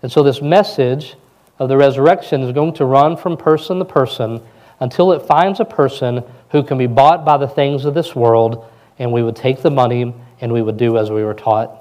And 0.01 0.11
so 0.11 0.23
this 0.23 0.41
message 0.41 1.15
of 1.59 1.69
the 1.69 1.77
resurrection 1.77 2.41
is 2.41 2.51
going 2.51 2.73
to 2.75 2.85
run 2.85 3.17
from 3.17 3.37
person 3.37 3.77
to 3.79 3.85
person 3.85 4.41
until 4.79 5.11
it 5.11 5.23
finds 5.23 5.59
a 5.59 5.65
person 5.65 6.23
who 6.51 6.63
can 6.63 6.77
be 6.77 6.87
bought 6.87 7.25
by 7.25 7.37
the 7.37 7.47
things 7.47 7.85
of 7.85 7.93
this 7.93 8.15
world, 8.15 8.65
and 8.99 9.11
we 9.11 9.23
would 9.23 9.35
take 9.35 9.61
the 9.61 9.71
money 9.71 10.13
and 10.41 10.53
we 10.53 10.61
would 10.61 10.77
do 10.77 10.97
as 10.97 11.09
we 11.09 11.23
were 11.23 11.33
taught. 11.33 11.75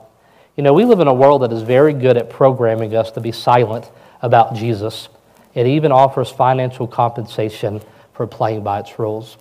You 0.56 0.62
know, 0.62 0.72
we 0.72 0.84
live 0.84 1.00
in 1.00 1.08
a 1.08 1.14
world 1.14 1.42
that 1.42 1.52
is 1.52 1.62
very 1.62 1.92
good 1.92 2.16
at 2.16 2.30
programming 2.30 2.96
us 2.96 3.10
to 3.12 3.20
be 3.20 3.32
silent 3.32 3.90
about 4.22 4.54
Jesus. 4.54 5.08
It 5.54 5.66
even 5.66 5.92
offers 5.92 6.30
financial 6.30 6.86
compensation 6.86 7.80
for 8.14 8.26
playing 8.26 8.64
by 8.64 8.80
its 8.80 8.98
rules. 8.98 9.36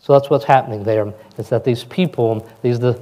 So 0.00 0.12
that's 0.12 0.28
what's 0.28 0.44
happening 0.44 0.82
there. 0.82 1.14
Is 1.38 1.48
that 1.50 1.64
these 1.64 1.84
people, 1.84 2.46
these 2.62 2.78
the, 2.78 3.00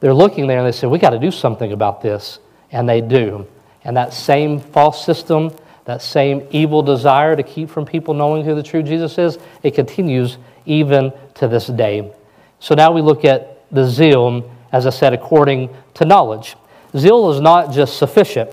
they're 0.00 0.14
looking 0.14 0.46
there 0.46 0.58
and 0.58 0.66
they 0.66 0.72
say, 0.72 0.86
we 0.86 0.98
got 0.98 1.10
to 1.10 1.18
do 1.18 1.30
something 1.30 1.72
about 1.72 2.02
this, 2.02 2.38
and 2.72 2.88
they 2.88 3.00
do. 3.00 3.46
And 3.84 3.96
that 3.96 4.12
same 4.12 4.58
false 4.58 5.04
system 5.04 5.52
that 5.88 6.02
same 6.02 6.46
evil 6.50 6.82
desire 6.82 7.34
to 7.34 7.42
keep 7.42 7.70
from 7.70 7.86
people 7.86 8.12
knowing 8.12 8.44
who 8.44 8.54
the 8.54 8.62
true 8.62 8.82
Jesus 8.82 9.16
is, 9.16 9.38
it 9.62 9.70
continues 9.70 10.36
even 10.66 11.10
to 11.36 11.48
this 11.48 11.68
day. 11.68 12.12
So 12.60 12.74
now 12.74 12.92
we 12.92 13.00
look 13.00 13.24
at 13.24 13.57
the 13.70 13.86
zeal, 13.86 14.50
as 14.72 14.86
I 14.86 14.90
said, 14.90 15.12
according 15.12 15.74
to 15.94 16.04
knowledge. 16.04 16.56
Zeal 16.96 17.30
is 17.30 17.40
not 17.40 17.72
just 17.72 17.98
sufficient 17.98 18.50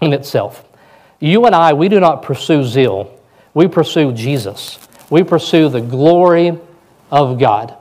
in 0.00 0.12
itself. 0.12 0.64
You 1.20 1.46
and 1.46 1.54
I, 1.54 1.72
we 1.72 1.88
do 1.88 2.00
not 2.00 2.22
pursue 2.22 2.64
zeal, 2.64 3.18
we 3.54 3.68
pursue 3.68 4.12
Jesus. 4.12 4.78
We 5.10 5.22
pursue 5.22 5.68
the 5.68 5.80
glory 5.80 6.58
of 7.10 7.38
God. 7.38 7.76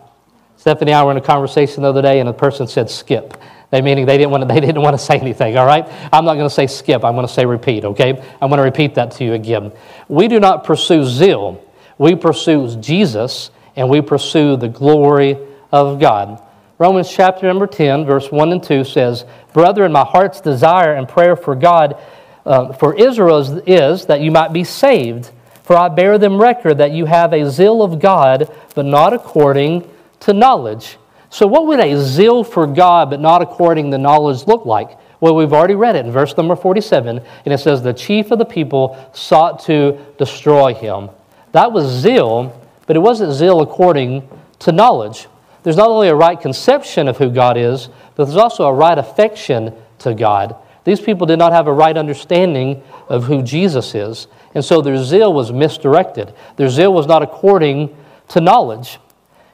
Stephanie 0.57 0.91
and 0.91 0.99
I 0.99 1.03
were 1.03 1.11
in 1.11 1.17
a 1.17 1.21
conversation 1.21 1.83
the 1.83 1.89
other 1.89 2.01
day, 2.01 2.19
and 2.19 2.29
a 2.29 2.33
person 2.33 2.67
said, 2.67 2.89
skip. 2.89 3.37
They 3.69 3.81
meaning 3.81 4.05
they 4.05 4.17
didn't 4.17 4.31
want 4.31 4.47
to, 4.47 4.47
they 4.53 4.59
didn't 4.59 4.81
want 4.81 4.93
to 4.93 5.03
say 5.03 5.17
anything, 5.17 5.57
all 5.57 5.65
right? 5.65 5.85
I'm 6.13 6.25
not 6.25 6.35
going 6.35 6.47
to 6.47 6.53
say 6.53 6.67
skip, 6.67 7.03
I'm 7.03 7.15
going 7.15 7.27
to 7.27 7.33
say 7.33 7.45
repeat, 7.45 7.85
okay? 7.85 8.11
I'm 8.41 8.49
going 8.49 8.59
to 8.59 8.63
repeat 8.63 8.95
that 8.95 9.11
to 9.13 9.23
you 9.23 9.33
again. 9.33 9.71
We 10.07 10.27
do 10.27 10.39
not 10.39 10.63
pursue 10.63 11.03
zeal, 11.05 11.63
we 11.97 12.15
pursue 12.15 12.79
Jesus, 12.79 13.51
and 13.75 13.89
we 13.89 14.01
pursue 14.01 14.55
the 14.55 14.67
glory 14.67 15.37
of 15.71 15.99
God. 15.99 16.41
Romans 16.79 17.11
chapter 17.11 17.45
number 17.45 17.67
10, 17.67 18.05
verse 18.05 18.31
1 18.31 18.51
and 18.51 18.63
2 18.63 18.83
says, 18.83 19.25
Brethren, 19.53 19.91
my 19.91 20.03
heart's 20.03 20.41
desire 20.41 20.95
and 20.95 21.07
prayer 21.07 21.35
for 21.35 21.55
God, 21.55 21.97
uh, 22.45 22.73
for 22.73 22.95
Israel 22.95 23.37
is, 23.37 23.51
is 23.67 24.05
that 24.07 24.21
you 24.21 24.31
might 24.31 24.53
be 24.53 24.63
saved. 24.63 25.31
For 25.63 25.77
I 25.77 25.87
bear 25.87 26.17
them 26.17 26.41
record 26.41 26.79
that 26.79 26.91
you 26.91 27.05
have 27.05 27.31
a 27.31 27.49
zeal 27.49 27.83
of 27.83 27.99
God, 27.99 28.51
but 28.75 28.85
not 28.85 29.13
according 29.13 29.89
to 30.21 30.33
knowledge. 30.33 30.97
So, 31.29 31.47
what 31.47 31.67
would 31.67 31.79
a 31.79 31.97
zeal 32.03 32.43
for 32.43 32.67
God 32.67 33.09
but 33.09 33.19
not 33.19 33.41
according 33.41 33.91
to 33.91 33.97
knowledge 33.97 34.45
look 34.45 34.65
like? 34.65 34.97
Well, 35.19 35.35
we've 35.35 35.53
already 35.53 35.75
read 35.75 35.95
it 35.95 36.05
in 36.05 36.11
verse 36.11 36.35
number 36.35 36.55
47, 36.55 37.21
and 37.45 37.53
it 37.53 37.59
says, 37.59 37.81
The 37.81 37.93
chief 37.93 38.31
of 38.31 38.39
the 38.39 38.45
people 38.45 38.97
sought 39.13 39.63
to 39.65 39.97
destroy 40.17 40.73
him. 40.73 41.09
That 41.53 41.71
was 41.71 41.89
zeal, 41.89 42.59
but 42.87 42.97
it 42.97 42.99
wasn't 42.99 43.31
zeal 43.31 43.61
according 43.61 44.27
to 44.59 44.71
knowledge. 44.73 45.27
There's 45.63 45.77
not 45.77 45.89
only 45.89 46.09
a 46.09 46.15
right 46.15 46.39
conception 46.39 47.07
of 47.07 47.17
who 47.17 47.29
God 47.29 47.57
is, 47.57 47.89
but 48.15 48.25
there's 48.25 48.37
also 48.37 48.65
a 48.65 48.73
right 48.73 48.97
affection 48.97 49.73
to 49.99 50.13
God. 50.13 50.55
These 50.83 50.99
people 50.99 51.25
did 51.25 51.39
not 51.39 51.53
have 51.53 51.67
a 51.67 51.73
right 51.73 51.97
understanding 51.97 52.83
of 53.07 53.23
who 53.23 53.41
Jesus 53.41 53.95
is, 53.95 54.27
and 54.53 54.63
so 54.63 54.81
their 54.81 55.01
zeal 55.01 55.33
was 55.33 55.51
misdirected. 55.51 56.33
Their 56.57 56.69
zeal 56.69 56.93
was 56.93 57.07
not 57.07 57.23
according 57.23 57.95
to 58.29 58.41
knowledge. 58.41 58.99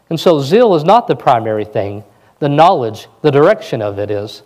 And 0.10 0.20
so 0.20 0.42
zeal 0.42 0.76
is 0.76 0.84
not 0.84 1.08
the 1.08 1.16
primary 1.16 1.66
thing, 1.66 2.04
the 2.40 2.50
knowledge, 2.50 3.08
the 3.22 3.32
direction 3.32 3.82
of 3.82 4.00
it 4.00 4.10
is. 4.10 4.42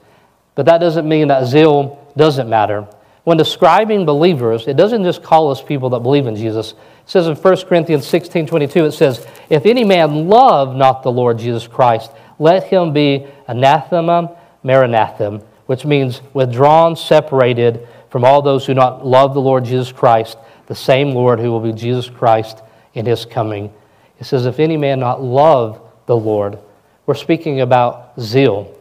But 0.56 0.66
that 0.66 0.80
doesn't 0.80 1.08
mean 1.08 1.30
that 1.30 1.46
zeal 1.46 2.06
doesn't 2.18 2.50
matter. 2.50 2.88
When 3.24 3.38
describing 3.38 4.06
believers, 4.06 4.68
it 4.68 4.76
doesn't 4.76 5.04
just 5.04 5.24
call 5.24 5.50
us 5.50 5.64
people 5.64 5.90
that 5.92 6.02
believe 6.02 6.28
in 6.28 6.36
Jesus. 6.36 6.74
It 7.06 7.10
says 7.10 7.28
in 7.28 7.36
1 7.36 7.58
Corinthians 7.66 8.08
16 8.08 8.48
22, 8.48 8.86
it 8.86 8.92
says, 8.92 9.28
If 9.50 9.66
any 9.66 9.84
man 9.84 10.28
love 10.28 10.76
not 10.76 11.04
the 11.04 11.12
Lord 11.12 11.38
Jesus 11.38 11.68
Christ, 11.68 12.12
let 12.40 12.64
him 12.66 12.94
be 12.94 13.28
anathema 13.48 14.38
maranatha, 14.64 15.44
which 15.66 15.86
means 15.86 16.22
withdrawn, 16.34 16.96
separated 16.96 17.88
from 18.10 18.24
all 18.24 18.42
those 18.42 18.66
who 18.66 18.74
not 18.74 19.06
love 19.06 19.34
the 19.34 19.42
Lord 19.42 19.66
Jesus 19.66 19.92
Christ, 19.92 20.38
the 20.68 20.76
same 20.76 21.12
Lord 21.12 21.40
who 21.40 21.52
will 21.52 21.60
be 21.60 21.74
Jesus 21.74 22.10
Christ 22.10 22.62
in 22.94 23.06
his 23.06 23.26
coming. 23.26 23.74
It 24.20 24.26
says, 24.26 24.46
If 24.46 24.60
any 24.60 24.78
man 24.78 25.00
not 25.00 25.22
love 25.22 25.82
the 26.06 26.16
Lord, 26.16 26.58
we're 27.06 27.16
speaking 27.16 27.62
about 27.62 28.14
zeal. 28.20 28.74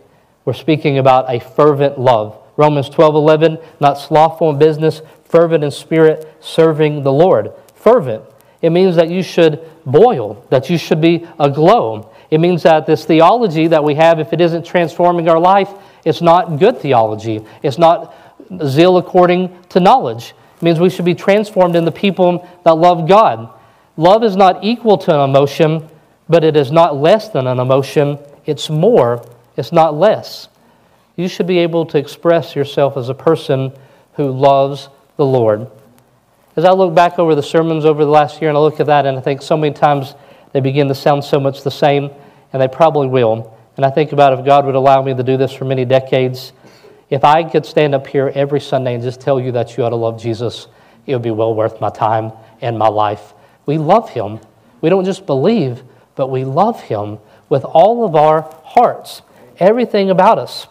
We're 0.44 0.52
speaking 0.52 0.98
about 0.98 1.28
a 1.28 1.40
fervent 1.40 1.98
love. 1.98 2.38
Romans 2.56 2.88
12 2.88 3.14
11, 3.14 3.58
not 3.80 3.94
slothful 3.94 4.50
in 4.50 4.58
business, 4.58 5.02
fervent 5.24 5.64
in 5.64 5.70
spirit, 5.70 6.36
serving 6.40 7.02
the 7.02 7.12
Lord. 7.12 7.52
Fervent. 7.82 8.22
It 8.62 8.70
means 8.70 8.94
that 8.94 9.10
you 9.10 9.24
should 9.24 9.68
boil, 9.84 10.46
that 10.50 10.70
you 10.70 10.78
should 10.78 11.00
be 11.00 11.26
aglow. 11.40 12.12
It 12.30 12.38
means 12.38 12.62
that 12.62 12.86
this 12.86 13.04
theology 13.04 13.66
that 13.66 13.82
we 13.82 13.96
have, 13.96 14.20
if 14.20 14.32
it 14.32 14.40
isn't 14.40 14.64
transforming 14.64 15.28
our 15.28 15.38
life, 15.38 15.68
it's 16.04 16.22
not 16.22 16.60
good 16.60 16.78
theology. 16.78 17.44
It's 17.62 17.78
not 17.78 18.14
zeal 18.64 18.98
according 18.98 19.50
to 19.70 19.80
knowledge. 19.80 20.32
It 20.56 20.62
means 20.62 20.78
we 20.78 20.90
should 20.90 21.04
be 21.04 21.16
transformed 21.16 21.74
into 21.74 21.90
people 21.90 22.48
that 22.64 22.74
love 22.74 23.08
God. 23.08 23.52
Love 23.96 24.22
is 24.22 24.36
not 24.36 24.62
equal 24.62 24.96
to 24.98 25.14
an 25.14 25.28
emotion, 25.28 25.88
but 26.28 26.44
it 26.44 26.56
is 26.56 26.70
not 26.70 26.96
less 26.96 27.30
than 27.30 27.48
an 27.48 27.58
emotion. 27.58 28.16
It's 28.46 28.70
more, 28.70 29.26
it's 29.56 29.72
not 29.72 29.96
less. 29.96 30.48
You 31.16 31.26
should 31.26 31.48
be 31.48 31.58
able 31.58 31.84
to 31.86 31.98
express 31.98 32.54
yourself 32.54 32.96
as 32.96 33.08
a 33.08 33.14
person 33.14 33.72
who 34.14 34.30
loves 34.30 34.88
the 35.16 35.26
Lord. 35.26 35.68
As 36.54 36.66
I 36.66 36.72
look 36.72 36.94
back 36.94 37.18
over 37.18 37.34
the 37.34 37.42
sermons 37.42 37.86
over 37.86 38.04
the 38.04 38.10
last 38.10 38.42
year 38.42 38.50
and 38.50 38.58
I 38.58 38.60
look 38.60 38.78
at 38.78 38.86
that, 38.86 39.06
and 39.06 39.16
I 39.16 39.22
think 39.22 39.40
so 39.40 39.56
many 39.56 39.72
times 39.72 40.14
they 40.52 40.60
begin 40.60 40.86
to 40.88 40.94
sound 40.94 41.24
so 41.24 41.40
much 41.40 41.62
the 41.62 41.70
same, 41.70 42.10
and 42.52 42.60
they 42.60 42.68
probably 42.68 43.08
will. 43.08 43.56
And 43.76 43.86
I 43.86 43.90
think 43.90 44.12
about 44.12 44.38
if 44.38 44.44
God 44.44 44.66
would 44.66 44.74
allow 44.74 45.00
me 45.00 45.14
to 45.14 45.22
do 45.22 45.38
this 45.38 45.50
for 45.52 45.64
many 45.64 45.86
decades, 45.86 46.52
if 47.08 47.24
I 47.24 47.42
could 47.44 47.64
stand 47.64 47.94
up 47.94 48.06
here 48.06 48.30
every 48.34 48.60
Sunday 48.60 48.94
and 48.94 49.02
just 49.02 49.18
tell 49.20 49.40
you 49.40 49.52
that 49.52 49.76
you 49.76 49.84
ought 49.84 49.90
to 49.90 49.96
love 49.96 50.20
Jesus, 50.20 50.68
it 51.06 51.14
would 51.14 51.22
be 51.22 51.30
well 51.30 51.54
worth 51.54 51.80
my 51.80 51.88
time 51.88 52.32
and 52.60 52.78
my 52.78 52.88
life. 52.88 53.32
We 53.64 53.78
love 53.78 54.10
him. 54.10 54.38
We 54.82 54.90
don't 54.90 55.06
just 55.06 55.24
believe, 55.24 55.82
but 56.16 56.26
we 56.26 56.44
love 56.44 56.82
him 56.82 57.18
with 57.48 57.64
all 57.64 58.04
of 58.04 58.14
our 58.14 58.42
hearts, 58.62 59.22
everything 59.58 60.10
about 60.10 60.38
us. 60.38 60.66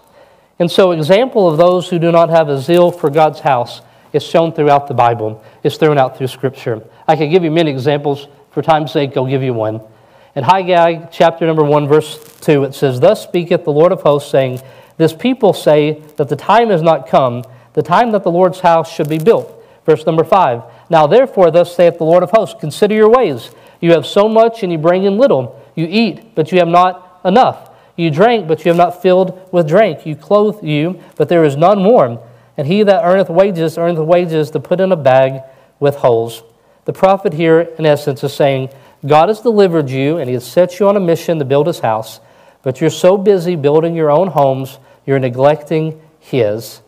And 0.59 0.69
so, 0.69 0.91
example 0.91 1.49
of 1.49 1.57
those 1.57 1.89
who 1.89 1.97
do 1.97 2.11
not 2.11 2.29
have 2.29 2.49
a 2.49 2.61
zeal 2.61 2.91
for 2.91 3.09
God's 3.09 3.39
house 3.39 3.81
is 4.13 4.23
shown 4.23 4.53
throughout 4.53 4.87
the 4.87 4.93
Bible. 4.93 5.43
It's 5.63 5.77
thrown 5.77 5.97
out 5.97 6.17
through 6.17 6.27
Scripture. 6.27 6.83
I 7.07 7.15
can 7.15 7.29
give 7.29 7.43
you 7.43 7.51
many 7.51 7.71
examples. 7.71 8.27
For 8.51 8.61
time's 8.61 8.91
sake, 8.91 9.15
I'll 9.15 9.25
give 9.25 9.43
you 9.43 9.53
one. 9.53 9.81
In 10.35 10.43
Haggai 10.43 11.07
chapter 11.11 11.45
number 11.45 11.63
1, 11.63 11.87
verse 11.87 12.17
2, 12.41 12.63
it 12.65 12.73
says, 12.73 12.99
Thus 12.99 13.23
speaketh 13.23 13.63
the 13.63 13.71
Lord 13.71 13.91
of 13.91 14.01
hosts, 14.01 14.31
saying, 14.31 14.61
This 14.97 15.13
people 15.13 15.53
say 15.53 16.01
that 16.17 16.29
the 16.29 16.35
time 16.35 16.71
is 16.71 16.81
not 16.81 17.07
come, 17.07 17.43
the 17.73 17.81
time 17.81 18.11
that 18.11 18.23
the 18.23 18.31
Lord's 18.31 18.59
house 18.59 18.91
should 18.91 19.09
be 19.09 19.17
built. 19.17 19.57
Verse 19.85 20.05
number 20.05 20.23
5, 20.23 20.63
now, 20.91 21.07
therefore, 21.07 21.51
thus 21.51 21.73
saith 21.73 21.97
the 21.97 22.03
Lord 22.03 22.21
of 22.21 22.31
hosts 22.31 22.59
Consider 22.59 22.93
your 22.93 23.09
ways. 23.09 23.51
You 23.79 23.93
have 23.93 24.05
so 24.05 24.27
much, 24.27 24.61
and 24.61 24.73
you 24.73 24.77
bring 24.77 25.05
in 25.05 25.17
little. 25.17 25.57
You 25.73 25.87
eat, 25.89 26.35
but 26.35 26.51
you 26.51 26.59
have 26.59 26.67
not 26.67 27.21
enough. 27.23 27.69
You 27.95 28.11
drink, 28.11 28.45
but 28.45 28.65
you 28.65 28.69
have 28.71 28.77
not 28.77 29.01
filled 29.01 29.47
with 29.53 29.69
drink. 29.69 30.05
You 30.05 30.17
clothe 30.17 30.61
you, 30.61 31.01
but 31.15 31.29
there 31.29 31.45
is 31.45 31.55
none 31.55 31.85
warm. 31.85 32.19
And 32.61 32.67
he 32.67 32.83
that 32.83 33.03
earneth 33.03 33.31
wages, 33.31 33.75
earneth 33.75 34.05
wages 34.05 34.51
to 34.51 34.59
put 34.59 34.79
in 34.79 34.91
a 34.91 34.95
bag 34.95 35.41
with 35.79 35.95
holes. 35.95 36.43
The 36.85 36.93
prophet 36.93 37.33
here, 37.33 37.61
in 37.61 37.87
essence, 37.87 38.23
is 38.23 38.35
saying, 38.35 38.69
God 39.03 39.29
has 39.29 39.41
delivered 39.41 39.89
you, 39.89 40.19
and 40.19 40.29
he 40.29 40.35
has 40.35 40.45
set 40.45 40.79
you 40.79 40.87
on 40.87 40.95
a 40.95 40.99
mission 40.99 41.39
to 41.39 41.45
build 41.45 41.65
his 41.65 41.79
house, 41.79 42.19
but 42.61 42.79
you're 42.79 42.91
so 42.91 43.17
busy 43.17 43.55
building 43.55 43.95
your 43.95 44.11
own 44.11 44.27
homes, 44.27 44.77
you're 45.07 45.17
neglecting 45.17 45.99
his. 46.19 46.81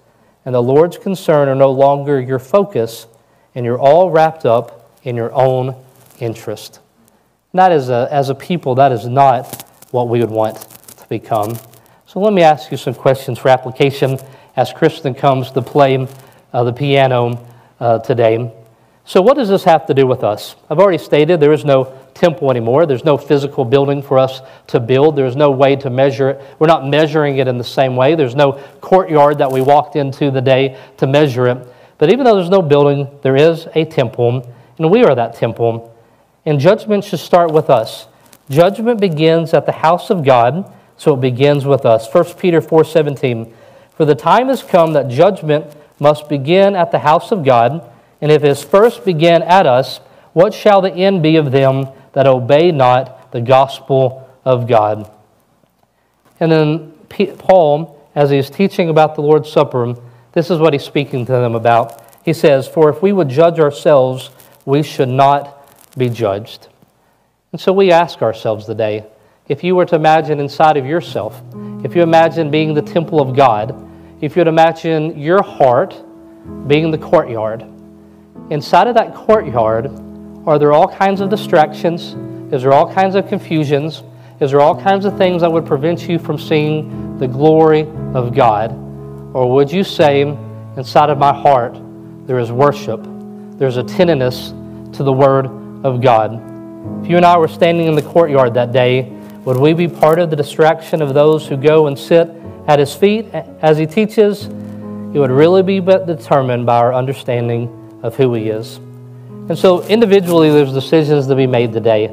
And 0.45 0.53
the 0.53 0.62
Lord's 0.62 0.99
concern 0.99 1.49
are 1.49 1.55
no 1.55 1.71
longer 1.71 2.21
your 2.21 2.38
focus, 2.38 3.07
and 3.55 3.65
you're 3.65 3.79
all 3.79 4.12
wrapped 4.12 4.45
up 4.45 4.95
in 5.01 5.15
your 5.15 5.33
own 5.33 5.75
interest. 6.19 6.81
That 7.51 7.71
is 7.71 7.89
a, 7.89 8.07
as 8.12 8.29
a 8.29 8.36
people, 8.36 8.75
that 8.75 8.91
is 8.91 9.07
not 9.07 9.67
what 9.89 10.07
we 10.07 10.19
would 10.19 10.29
want 10.29 10.57
to 10.97 11.07
become. 11.09 11.57
So 12.05 12.19
let 12.19 12.31
me 12.31 12.43
ask 12.43 12.69
you 12.69 12.77
some 12.77 12.93
questions 12.93 13.39
for 13.39 13.49
application 13.49 14.19
as 14.56 14.72
Kristen 14.74 15.13
comes 15.13 15.52
to 15.52 15.62
play 15.62 16.08
uh, 16.52 16.63
the 16.63 16.74
piano 16.74 17.46
uh, 17.80 18.00
today. 18.00 18.52
So, 19.06 19.22
what 19.22 19.36
does 19.36 19.50
this 19.50 19.66
have 19.66 19.86
to 19.88 19.94
do 19.94 20.08
with 20.08 20.24
us? 20.24 20.56
I've 20.70 20.80
already 20.80 20.98
stated 20.98 21.39
there 21.39 21.52
is 21.52 21.66
no 21.66 21.94
temple 22.13 22.50
anymore. 22.50 22.86
There's 22.86 23.04
no 23.04 23.18
physical 23.18 23.66
building 23.66 24.02
for 24.02 24.18
us 24.18 24.42
to 24.68 24.80
build. 24.80 25.16
There's 25.18 25.36
no 25.36 25.52
way 25.52 25.76
to 25.78 25.89
measure 25.89 26.30
it. 26.30 26.56
We're 26.58 26.68
not 26.68 26.88
measuring 26.88 27.38
it 27.38 27.48
in 27.48 27.58
the 27.58 27.63
same 27.63 27.98
way. 27.98 28.16
There's 28.16 28.36
no 28.36 28.54
courtyard 28.80 29.39
that 29.39 29.52
we 29.52 29.62
walked 29.62 29.98
into 29.98 30.32
the 30.32 30.42
day 30.42 30.80
to 30.98 31.08
measure 31.08 31.48
it. 31.48 31.68
But 31.98 32.12
even 32.12 32.24
though 32.24 32.36
there's 32.36 32.50
no 32.50 32.62
building, 32.62 33.08
there 33.24 33.36
is 33.36 33.68
a 33.76 33.86
temple, 33.86 34.50
and 34.78 34.92
we 34.92 35.04
are 35.04 35.16
that 35.16 35.36
temple. 35.36 35.94
And 36.46 36.60
judgment 36.60 37.04
should 37.04 37.20
start 37.20 37.52
with 37.52 37.70
us. 37.70 38.08
Judgment 38.50 39.00
begins 39.00 39.54
at 39.54 39.66
the 39.66 39.72
house 39.72 40.10
of 40.10 40.24
God, 40.24 40.72
so 40.98 41.13
it 41.13 41.22
begins 41.22 41.66
with 41.66 41.86
us. 41.86 42.08
1 42.13 42.38
Peter 42.38 42.62
4:17. 42.62 43.54
For 43.95 44.06
the 44.06 44.15
time 44.15 44.47
has 44.47 44.63
come 44.63 44.93
that 44.93 45.08
judgment 45.08 45.75
must 45.99 46.27
begin 46.27 46.75
at 46.75 46.91
the 46.91 46.99
house 46.99 47.32
of 47.32 47.43
God, 47.43 47.89
and 48.21 48.32
if 48.32 48.43
it 48.43 48.56
first 48.56 49.06
begin 49.06 49.43
at 49.43 49.65
us, 49.65 49.99
what 50.34 50.53
shall 50.53 50.82
the 50.82 50.91
end 50.91 51.21
be 51.21 51.36
of 51.36 51.51
them 51.51 51.88
that 52.13 52.27
obey 52.27 52.71
not 52.71 53.32
the 53.32 53.41
gospel 53.41 54.27
of 54.43 54.67
God? 54.67 55.12
And 56.39 56.51
then 56.51 56.91
Paul, 57.38 58.10
as 58.15 58.32
he 58.32 58.38
is 58.38 58.49
teaching 58.49 58.89
about 58.89 59.15
the 59.15 59.21
Lord's 59.21 59.51
Supper, 59.51 59.95
this 60.34 60.49
is 60.49 60.60
what 60.60 60.73
he's 60.73 60.84
speaking 60.84 61.25
to 61.25 61.32
them 61.32 61.53
about. 61.53 62.03
He 62.25 62.34
says, 62.34 62.67
For 62.67 62.89
if 62.89 63.01
we 63.01 63.13
would 63.13 63.29
judge 63.29 63.60
ourselves, 63.60 64.32
we 64.65 64.82
should 64.82 65.10
not 65.10 65.69
be 65.97 66.10
judged. 66.10 66.67
And 67.51 67.62
so 67.62 67.71
we 67.71 67.91
ask 67.91 68.21
ourselves 68.21 68.65
today 68.65 69.06
if 69.47 69.63
you 69.63 69.75
were 69.75 69.86
to 69.86 69.95
imagine 69.95 70.39
inside 70.39 70.77
of 70.77 70.86
yourself, 70.86 71.41
if 71.84 71.95
you 71.95 72.01
imagine 72.01 72.49
being 72.49 72.73
the 72.73 72.82
temple 72.82 73.19
of 73.19 73.36
God, 73.36 73.75
if 74.21 74.36
you 74.36 74.39
would 74.39 74.47
imagine 74.47 75.19
your 75.19 75.43
heart 75.43 76.01
being 76.67 76.91
the 76.91 76.97
courtyard, 76.97 77.65
inside 78.49 78.88
of 78.88 78.95
that 78.95 79.13
courtyard, 79.13 79.88
are 80.45 80.58
there 80.58 80.71
all 80.71 80.88
kinds 80.88 81.19
of 81.19 81.29
distractions? 81.29 82.15
Is 82.53 82.63
there 82.63 82.71
all 82.71 82.91
kinds 82.93 83.15
of 83.15 83.27
confusions? 83.27 84.03
Is 84.39 84.51
there 84.51 84.62
all 84.62 84.82
kinds 84.82 85.06
of 85.06 85.17
things 85.17 85.41
that 85.41 85.51
would 85.51 85.65
prevent 85.65 86.08
you 86.08 86.19
from 86.19 86.38
seeing 86.38 87.17
the 87.17 87.27
glory 87.27 87.82
of 88.13 88.34
God? 88.34 88.71
Or 89.34 89.51
would 89.53 89.71
you 89.71 89.84
say, 89.84 90.21
inside 90.21 91.10
of 91.10 91.17
my 91.17 91.34
heart, 91.34 91.77
there 92.27 92.39
is 92.39 92.51
worship, 92.51 93.01
there's 93.58 93.77
attentiveness 93.77 94.49
to 94.95 95.03
the 95.03 95.12
Word 95.12 95.47
of 95.86 96.01
God. 96.01 96.41
If 97.03 97.10
you 97.10 97.17
and 97.17 97.25
I 97.25 97.38
were 97.38 97.47
standing 97.47 97.88
in 97.88 97.95
the 97.95 98.01
courtyard 98.01 98.53
that 98.53 98.71
day, 98.71 99.12
would 99.45 99.58
we 99.58 99.73
be 99.73 99.88
part 99.88 100.19
of 100.19 100.29
the 100.29 100.36
distraction 100.36 101.01
of 101.01 101.13
those 101.13 101.47
who 101.47 101.58
go 101.58 101.88
and 101.88 101.97
sit 101.97 102.29
at 102.67 102.79
his 102.79 102.95
feet 102.95 103.27
as 103.34 103.77
he 103.77 103.86
teaches? 103.86 104.45
It 104.45 105.19
would 105.19 105.32
really 105.32 105.62
be 105.62 105.79
determined 105.79 106.65
by 106.65 106.77
our 106.77 106.93
understanding 106.93 107.99
of 108.03 108.15
who 108.15 108.34
he 108.34 108.49
is. 108.49 108.77
And 108.77 109.58
so 109.58 109.84
individually, 109.84 110.49
there's 110.49 110.73
decisions 110.73 111.27
to 111.27 111.36
be 111.36 111.47
made 111.47 111.73
today. 111.73 112.08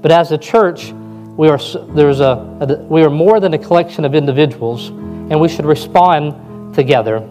But 0.00 0.12
as 0.12 0.32
a 0.32 0.38
church, 0.38 0.92
we 0.92 1.48
are, 1.48 1.58
there's 1.94 2.20
a, 2.20 2.58
a, 2.60 2.76
we 2.84 3.02
are 3.02 3.10
more 3.10 3.40
than 3.40 3.54
a 3.54 3.58
collection 3.58 4.04
of 4.04 4.14
individuals, 4.14 4.88
and 4.88 5.40
we 5.40 5.48
should 5.48 5.66
respond 5.66 6.74
together. 6.74 7.28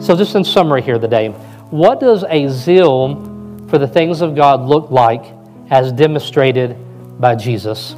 So, 0.00 0.16
just 0.16 0.34
in 0.34 0.42
summary 0.42 0.82
here 0.82 0.98
today, 0.98 1.28
what 1.70 2.00
does 2.00 2.24
a 2.28 2.48
zeal 2.48 3.30
for 3.72 3.78
the 3.78 3.88
things 3.88 4.20
of 4.20 4.34
God 4.34 4.60
look 4.60 4.90
like 4.90 5.24
as 5.70 5.90
demonstrated 5.90 6.76
by 7.18 7.34
Jesus. 7.34 7.96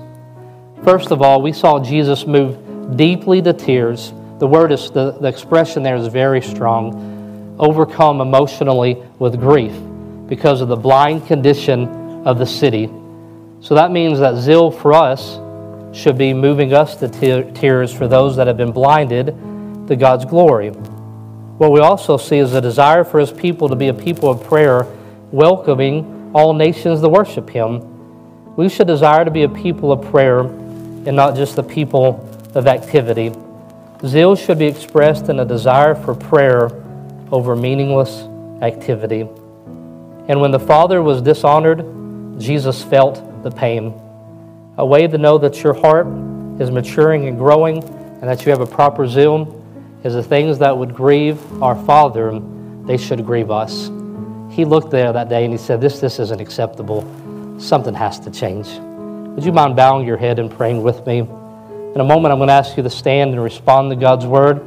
First 0.84 1.10
of 1.10 1.22
all, 1.22 1.40
we 1.40 1.52
saw 1.52 1.82
Jesus 1.82 2.26
move 2.26 2.96
deeply 2.96 3.40
to 3.42 3.52
tears. 3.52 4.12
The 4.38 4.46
word 4.46 4.70
is, 4.70 4.90
the, 4.90 5.12
the 5.12 5.28
expression 5.28 5.82
there 5.82 5.96
is 5.96 6.08
very 6.08 6.42
strong. 6.42 7.56
Overcome 7.58 8.20
emotionally 8.20 9.02
with 9.18 9.40
grief 9.40 9.72
because 10.28 10.60
of 10.60 10.68
the 10.68 10.76
blind 10.76 11.26
condition 11.26 11.88
of 12.26 12.38
the 12.38 12.46
city. 12.46 12.86
So 13.60 13.74
that 13.74 13.90
means 13.90 14.18
that 14.18 14.36
zeal 14.36 14.70
for 14.70 14.92
us 14.92 15.38
should 15.96 16.18
be 16.18 16.34
moving 16.34 16.74
us 16.74 16.96
to 16.96 17.08
tears 17.08 17.92
for 17.92 18.06
those 18.06 18.36
that 18.36 18.46
have 18.46 18.58
been 18.58 18.72
blinded 18.72 19.26
to 19.88 19.96
God's 19.96 20.26
glory. 20.26 20.68
What 20.68 21.72
we 21.72 21.80
also 21.80 22.16
see 22.16 22.38
is 22.38 22.52
a 22.52 22.60
desire 22.60 23.04
for 23.04 23.20
his 23.20 23.30
people 23.32 23.68
to 23.68 23.76
be 23.76 23.88
a 23.88 23.94
people 23.94 24.30
of 24.30 24.44
prayer 24.44 24.86
welcoming 25.30 26.30
all 26.34 26.52
nations 26.52 27.00
to 27.00 27.08
worship 27.08 27.48
Him. 27.48 28.54
We 28.56 28.68
should 28.68 28.86
desire 28.86 29.24
to 29.24 29.30
be 29.30 29.44
a 29.44 29.48
people 29.48 29.92
of 29.92 30.02
prayer 30.10 30.42
and 31.06 31.14
not 31.14 31.36
just 31.36 31.56
the 31.56 31.62
people 31.62 32.28
of 32.54 32.66
activity. 32.66 33.32
Zeal 34.06 34.36
should 34.36 34.58
be 34.58 34.66
expressed 34.66 35.28
in 35.28 35.40
a 35.40 35.44
desire 35.44 35.94
for 35.94 36.14
prayer 36.14 36.70
over 37.30 37.56
meaningless 37.56 38.22
activity. 38.62 39.20
And 40.28 40.40
when 40.40 40.50
the 40.50 40.60
Father 40.60 41.02
was 41.02 41.22
dishonored, 41.22 41.84
Jesus 42.40 42.82
felt 42.82 43.42
the 43.42 43.50
pain. 43.50 43.92
A 44.76 44.84
way 44.84 45.06
to 45.06 45.18
know 45.18 45.38
that 45.38 45.62
your 45.62 45.74
heart 45.74 46.06
is 46.60 46.70
maturing 46.70 47.28
and 47.28 47.38
growing 47.38 47.82
and 47.82 48.22
that 48.22 48.44
you 48.44 48.50
have 48.50 48.60
a 48.60 48.66
proper 48.66 49.06
zeal 49.06 49.62
is 50.02 50.14
the 50.14 50.22
things 50.22 50.58
that 50.58 50.76
would 50.76 50.94
grieve 50.94 51.62
our 51.62 51.76
Father, 51.84 52.40
they 52.84 52.96
should 52.96 53.24
grieve 53.24 53.50
us 53.50 53.90
he 54.54 54.64
looked 54.64 54.92
there 54.92 55.12
that 55.12 55.28
day 55.28 55.44
and 55.44 55.52
he 55.52 55.58
said, 55.58 55.80
This, 55.80 55.98
this 55.98 56.20
isn't 56.20 56.40
acceptable. 56.40 57.02
Something 57.58 57.92
has 57.94 58.20
to 58.20 58.30
change. 58.30 58.68
Would 59.34 59.44
you 59.44 59.50
mind 59.50 59.74
bowing 59.74 60.06
your 60.06 60.16
head 60.16 60.38
and 60.38 60.48
praying 60.48 60.84
with 60.84 61.04
me? 61.08 61.18
In 61.18 62.00
a 62.00 62.04
moment, 62.04 62.30
I'm 62.30 62.38
going 62.38 62.46
to 62.46 62.54
ask 62.54 62.76
you 62.76 62.84
to 62.84 62.90
stand 62.90 63.32
and 63.32 63.42
respond 63.42 63.90
to 63.90 63.96
God's 63.96 64.24
word. 64.24 64.62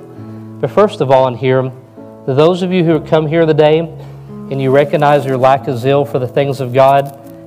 But 0.60 0.70
first 0.70 1.00
of 1.00 1.10
all, 1.10 1.26
in 1.30 1.36
here, 1.36 1.62
to 1.62 2.34
those 2.34 2.64
of 2.64 2.74
you 2.74 2.84
who 2.84 2.92
have 2.92 3.08
come 3.08 3.28
here 3.28 3.46
today 3.46 3.80
and 3.80 4.62
you 4.62 4.72
recognize 4.72 5.26
your 5.26 5.38
lack 5.38 5.70
of 5.70 5.78
zeal 5.78 6.04
for 6.04 6.20
the 6.20 6.28
things 6.28 6.60
of 6.60 6.74
God 6.74 7.06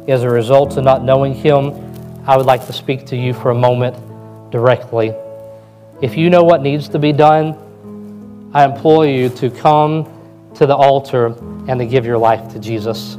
as 0.09 0.23
a 0.23 0.31
result 0.31 0.79
of 0.79 0.85
not 0.85 1.05
knowing 1.05 1.35
Him, 1.35 1.75
I 2.27 2.39
would 2.39 2.47
like 2.47 2.65
to 2.69 2.73
speak 2.73 3.05
to 3.09 3.17
you 3.17 3.35
for 3.35 3.51
a 3.51 3.55
moment 3.55 3.97
directly. 4.51 5.13
If 6.01 6.17
you 6.17 6.31
know 6.31 6.43
what 6.43 6.63
needs 6.63 6.89
to 6.89 6.99
be 6.99 7.13
done, 7.13 8.51
I 8.55 8.65
implore 8.65 9.07
you 9.07 9.29
to 9.29 9.51
come 9.51 10.09
to 10.55 10.65
the 10.65 10.75
altar 10.75 11.27
and 11.69 11.79
to 11.81 11.85
give 11.85 12.07
your 12.07 12.17
life 12.17 12.51
to 12.55 12.59
Jesus. 12.59 13.19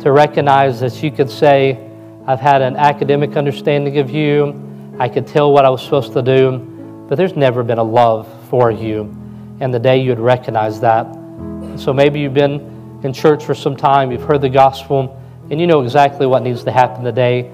To 0.00 0.10
recognize 0.10 0.80
that 0.80 1.02
you 1.02 1.10
could 1.10 1.28
say, 1.28 1.91
I've 2.24 2.40
had 2.40 2.62
an 2.62 2.76
academic 2.76 3.36
understanding 3.36 3.98
of 3.98 4.08
you, 4.08 4.94
I 4.98 5.08
could 5.08 5.26
tell 5.26 5.52
what 5.52 5.64
I 5.64 5.70
was 5.70 5.82
supposed 5.82 6.12
to 6.12 6.22
do, 6.22 6.58
but 7.08 7.16
there's 7.16 7.34
never 7.34 7.64
been 7.64 7.78
a 7.78 7.82
love 7.82 8.28
for 8.48 8.70
you. 8.70 9.12
And 9.58 9.74
the 9.74 9.80
day 9.80 10.00
you'd 10.00 10.20
recognize 10.20 10.80
that. 10.80 11.04
So 11.76 11.92
maybe 11.92 12.20
you've 12.20 12.34
been 12.34 13.00
in 13.02 13.12
church 13.12 13.44
for 13.44 13.54
some 13.54 13.76
time, 13.76 14.12
you've 14.12 14.22
heard 14.22 14.40
the 14.40 14.48
gospel, 14.48 15.20
and 15.50 15.60
you 15.60 15.66
know 15.66 15.82
exactly 15.82 16.26
what 16.26 16.44
needs 16.44 16.62
to 16.62 16.70
happen 16.70 17.02
today. 17.02 17.46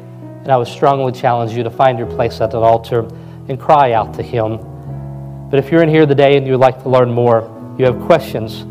And 0.43 0.53
I 0.53 0.59
would 0.59 0.69
strongly 0.69 1.13
challenge 1.13 1.53
you 1.53 1.63
to 1.63 1.71
find 1.71 1.99
your 1.99 2.09
place 2.09 2.41
at 2.41 2.51
that 2.51 2.59
altar 2.59 3.09
and 3.49 3.59
cry 3.59 3.93
out 3.93 4.13
to 4.15 4.23
Him. 4.23 4.59
But 5.49 5.59
if 5.59 5.73
you're 5.73 5.83
in 5.83 5.89
here 5.89 6.05
today 6.05 6.37
and 6.37 6.47
you'd 6.47 6.59
like 6.59 6.83
to 6.83 6.91
learn 6.91 7.11
more, 7.11 7.43
you 7.79 7.87
have 7.87 7.99
questions, 8.03 8.65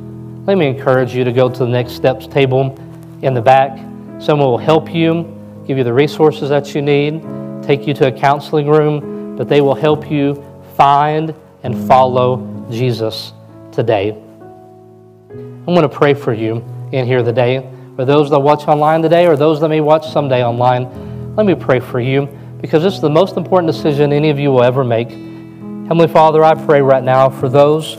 let 0.45 0.59
me 0.59 0.67
encourage 0.67 1.15
you 1.15 1.23
to 1.23 1.31
go 1.31 1.49
to 1.49 1.59
the 1.59 1.67
next 1.67 1.93
steps 1.93 2.27
table 2.27 2.77
in 3.23 3.33
the 3.33 3.41
back. 3.41 3.77
Someone 4.21 4.47
will 4.47 4.57
help 4.57 4.93
you, 4.93 5.36
give 5.67 5.77
you 5.77 5.83
the 5.83 5.93
resources 5.93 6.47
that 6.49 6.73
you 6.73 6.81
need, 6.81 7.21
take 7.61 7.85
you 7.85 7.93
to 7.93 8.07
a 8.07 8.11
counseling 8.11 8.67
room, 8.67 9.35
but 9.35 9.49
they 9.49 9.59
will 9.59 9.75
help 9.75 10.09
you 10.09 10.41
find 10.77 11.35
and 11.63 11.87
follow 11.87 12.65
Jesus 12.71 13.33
today. 13.73 14.11
I'm 15.29 15.65
going 15.65 15.81
to 15.81 15.89
pray 15.89 16.13
for 16.13 16.33
you 16.33 16.63
in 16.93 17.05
here 17.05 17.21
today. 17.21 17.69
For 17.97 18.05
those 18.05 18.29
that 18.29 18.39
watch 18.39 18.65
online 18.69 19.01
today 19.01 19.27
or 19.27 19.35
those 19.35 19.59
that 19.59 19.67
may 19.67 19.81
watch 19.81 20.07
someday 20.09 20.41
online, 20.41 21.35
let 21.35 21.45
me 21.45 21.53
pray 21.53 21.81
for 21.81 21.99
you 21.99 22.27
because 22.61 22.81
this 22.81 22.93
is 22.93 23.01
the 23.01 23.09
most 23.09 23.35
important 23.35 23.71
decision 23.71 24.13
any 24.13 24.29
of 24.29 24.39
you 24.39 24.51
will 24.51 24.63
ever 24.63 24.85
make. 24.85 25.09
Heavenly 25.09 26.07
Father, 26.07 26.45
I 26.45 26.55
pray 26.55 26.81
right 26.81 27.03
now 27.03 27.29
for 27.29 27.49
those 27.49 27.97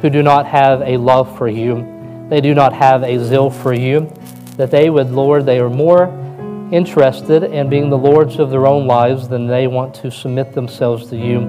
who 0.00 0.08
do 0.08 0.22
not 0.22 0.46
have 0.46 0.80
a 0.80 0.96
love 0.96 1.36
for 1.36 1.48
you, 1.48 2.26
they 2.30 2.40
do 2.40 2.54
not 2.54 2.72
have 2.72 3.02
a 3.02 3.22
zeal 3.22 3.50
for 3.50 3.74
you, 3.74 4.10
that 4.56 4.70
they 4.70 4.88
would, 4.88 5.10
Lord, 5.10 5.44
they 5.44 5.58
are 5.58 5.68
more 5.68 6.16
interested 6.72 7.42
in 7.42 7.68
being 7.68 7.90
the 7.90 7.98
lords 7.98 8.38
of 8.38 8.50
their 8.50 8.66
own 8.66 8.86
lives 8.86 9.28
than 9.28 9.46
they 9.46 9.66
want 9.66 9.94
to 9.96 10.10
submit 10.10 10.52
themselves 10.52 11.08
to 11.10 11.16
you. 11.16 11.40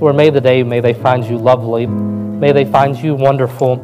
Lord, 0.00 0.16
may 0.16 0.30
the 0.30 0.40
day, 0.40 0.62
may 0.62 0.80
they 0.80 0.94
find 0.94 1.24
you 1.24 1.36
lovely, 1.36 1.86
may 1.86 2.52
they 2.52 2.64
find 2.64 2.96
you 2.96 3.14
wonderful, 3.14 3.76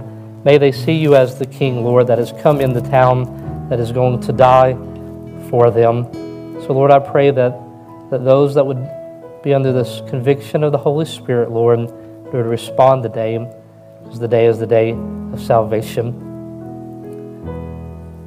may 0.45 0.59
they 0.59 0.73
see 0.73 0.95
you 0.95 1.15
as 1.17 1.39
the 1.39 1.47
King, 1.47 1.85
Lord, 1.85 2.07
that 2.07 2.19
has 2.19 2.33
come 2.41 2.61
in 2.61 2.73
the 2.73 2.81
town, 2.81 3.69
that 3.69 3.81
is 3.81 3.93
going 3.93 4.21
to 4.21 4.33
die 4.33 4.75
for 5.51 5.71
them. 5.71 6.05
So, 6.63 6.73
Lord, 6.73 6.91
I 6.91 6.99
pray 6.99 7.31
that, 7.31 7.59
that 8.11 8.25
those 8.25 8.55
that 8.55 8.65
would 8.65 8.89
be 9.43 9.55
under 9.55 9.73
this 9.73 10.01
conviction 10.09 10.63
of 10.65 10.73
the 10.73 10.79
Holy 10.79 11.05
Spirit, 11.05 11.51
Lord, 11.51 11.91
would 12.33 12.47
respond 12.47 13.03
today 13.03 13.39
because 14.03 14.19
the 14.19 14.29
day 14.29 14.47
is 14.47 14.59
the 14.59 14.67
day 14.67 14.91
of 15.33 15.41
salvation. 15.41 16.25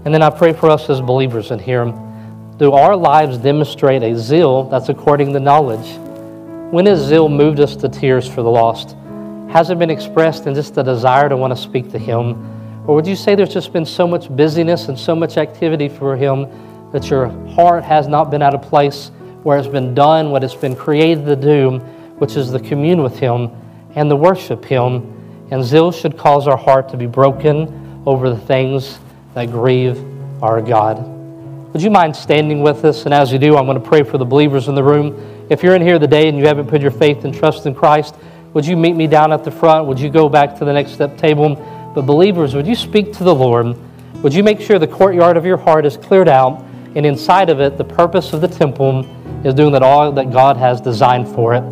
And 0.04 0.14
then 0.14 0.22
I 0.22 0.30
pray 0.30 0.54
for 0.54 0.70
us 0.70 0.90
as 0.90 1.00
believers 1.00 1.52
in 1.52 1.60
here 1.60 1.94
do 2.62 2.74
our 2.74 2.96
lives 2.96 3.40
demonstrate 3.40 4.04
a 4.04 4.16
zeal 4.16 4.66
that's 4.66 4.88
according 4.88 5.34
to 5.34 5.40
knowledge? 5.40 5.98
When 6.72 6.86
has 6.86 7.00
zeal 7.00 7.28
moved 7.28 7.60
us 7.60 7.76
to 7.78 7.90
tears 7.90 8.28
for 8.28 8.44
the 8.44 8.52
lost? 8.52 8.96
Has 9.50 9.72
it 9.72 9.80
been 9.80 9.90
expressed 9.90 10.46
in 10.46 10.54
just 10.54 10.78
a 10.78 10.84
desire 10.84 11.28
to 11.28 11.36
want 11.36 11.56
to 11.56 11.60
speak 11.60 11.90
to 11.92 11.98
Him? 11.98 12.36
Or 12.86 12.94
would 12.94 13.08
you 13.08 13.16
say 13.16 13.34
there's 13.34 13.52
just 13.52 13.74
been 13.74 13.84
so 13.84 14.08
much 14.08 14.30
busyness 14.36 14.90
and 14.90 15.00
so 15.00 15.16
much 15.16 15.38
activity 15.38 15.90
for 15.90 16.16
Him 16.16 16.46
that 16.92 17.10
your 17.10 17.30
heart 17.50 17.84
has 17.84 18.08
not 18.08 18.30
been 18.30 18.44
at 18.44 18.54
a 18.54 18.60
place 18.60 19.10
where 19.42 19.58
it's 19.58 19.68
been 19.68 19.96
done 19.96 20.30
what 20.30 20.44
it's 20.44 20.54
been 20.54 20.76
created 20.76 21.26
to 21.26 21.36
do, 21.36 21.80
which 22.20 22.36
is 22.36 22.52
to 22.52 22.60
commune 22.60 23.02
with 23.02 23.18
Him 23.18 23.50
and 23.96 24.08
to 24.08 24.16
worship 24.16 24.64
Him? 24.64 25.48
And 25.50 25.64
zeal 25.64 25.92
should 25.92 26.16
cause 26.16 26.48
our 26.48 26.58
heart 26.58 26.90
to 26.90 26.98
be 26.98 27.08
broken 27.08 28.04
over 28.06 28.30
the 28.30 28.38
things 28.38 29.00
that 29.34 29.50
grieve 29.50 30.00
our 30.44 30.62
God. 30.62 31.21
Would 31.74 31.82
you 31.82 31.90
mind 31.90 32.14
standing 32.14 32.62
with 32.62 32.84
us? 32.84 33.06
And 33.06 33.14
as 33.14 33.32
you 33.32 33.40
do, 33.40 33.56
I'm 33.56 33.66
going 33.66 33.82
to 33.82 33.88
pray 33.88 34.04
for 34.04 34.18
the 34.18 34.26
believers 34.26 34.68
in 34.68 34.76
the 34.76 34.84
room. 34.84 35.48
If 35.50 35.64
you're 35.64 35.74
in 35.74 35.82
here 35.82 36.00
today 36.00 36.28
and 36.28 36.38
you 36.38 36.46
haven't 36.46 36.68
put 36.68 36.82
your 36.82 36.92
faith 36.92 37.24
and 37.24 37.34
trust 37.34 37.66
in 37.66 37.74
Christ, 37.74 38.16
would 38.54 38.66
you 38.66 38.76
meet 38.76 38.94
me 38.94 39.08
down 39.08 39.32
at 39.32 39.46
the 39.46 39.52
front? 39.52 39.88
Would 39.88 39.98
you 39.98 40.10
go 40.10 40.28
back 40.28 40.58
to 40.58 40.66
the 40.66 40.74
next 40.74 40.92
step 40.92 41.18
table? 41.18 41.56
But, 41.96 42.02
believers, 42.02 42.56
would 42.56 42.68
you 42.68 42.76
speak 42.76 43.14
to 43.14 43.24
the 43.24 43.34
Lord? 43.34 43.78
Would 44.22 44.34
you 44.34 44.44
make 44.44 44.60
sure 44.60 44.80
the 44.80 44.88
courtyard 44.88 45.38
of 45.38 45.46
your 45.46 45.56
heart 45.56 45.86
is 45.86 45.96
cleared 45.96 46.28
out? 46.28 46.62
And 46.96 47.06
inside 47.06 47.50
of 47.50 47.62
it, 47.62 47.78
the 47.78 47.86
purpose 47.86 48.34
of 48.34 48.42
the 48.42 48.50
temple 48.50 49.06
is 49.46 49.54
doing 49.54 49.72
that 49.72 49.82
all 49.82 50.12
that 50.12 50.30
God 50.30 50.58
has 50.58 50.82
designed 50.82 51.30
for 51.30 51.54
it. 51.54 51.64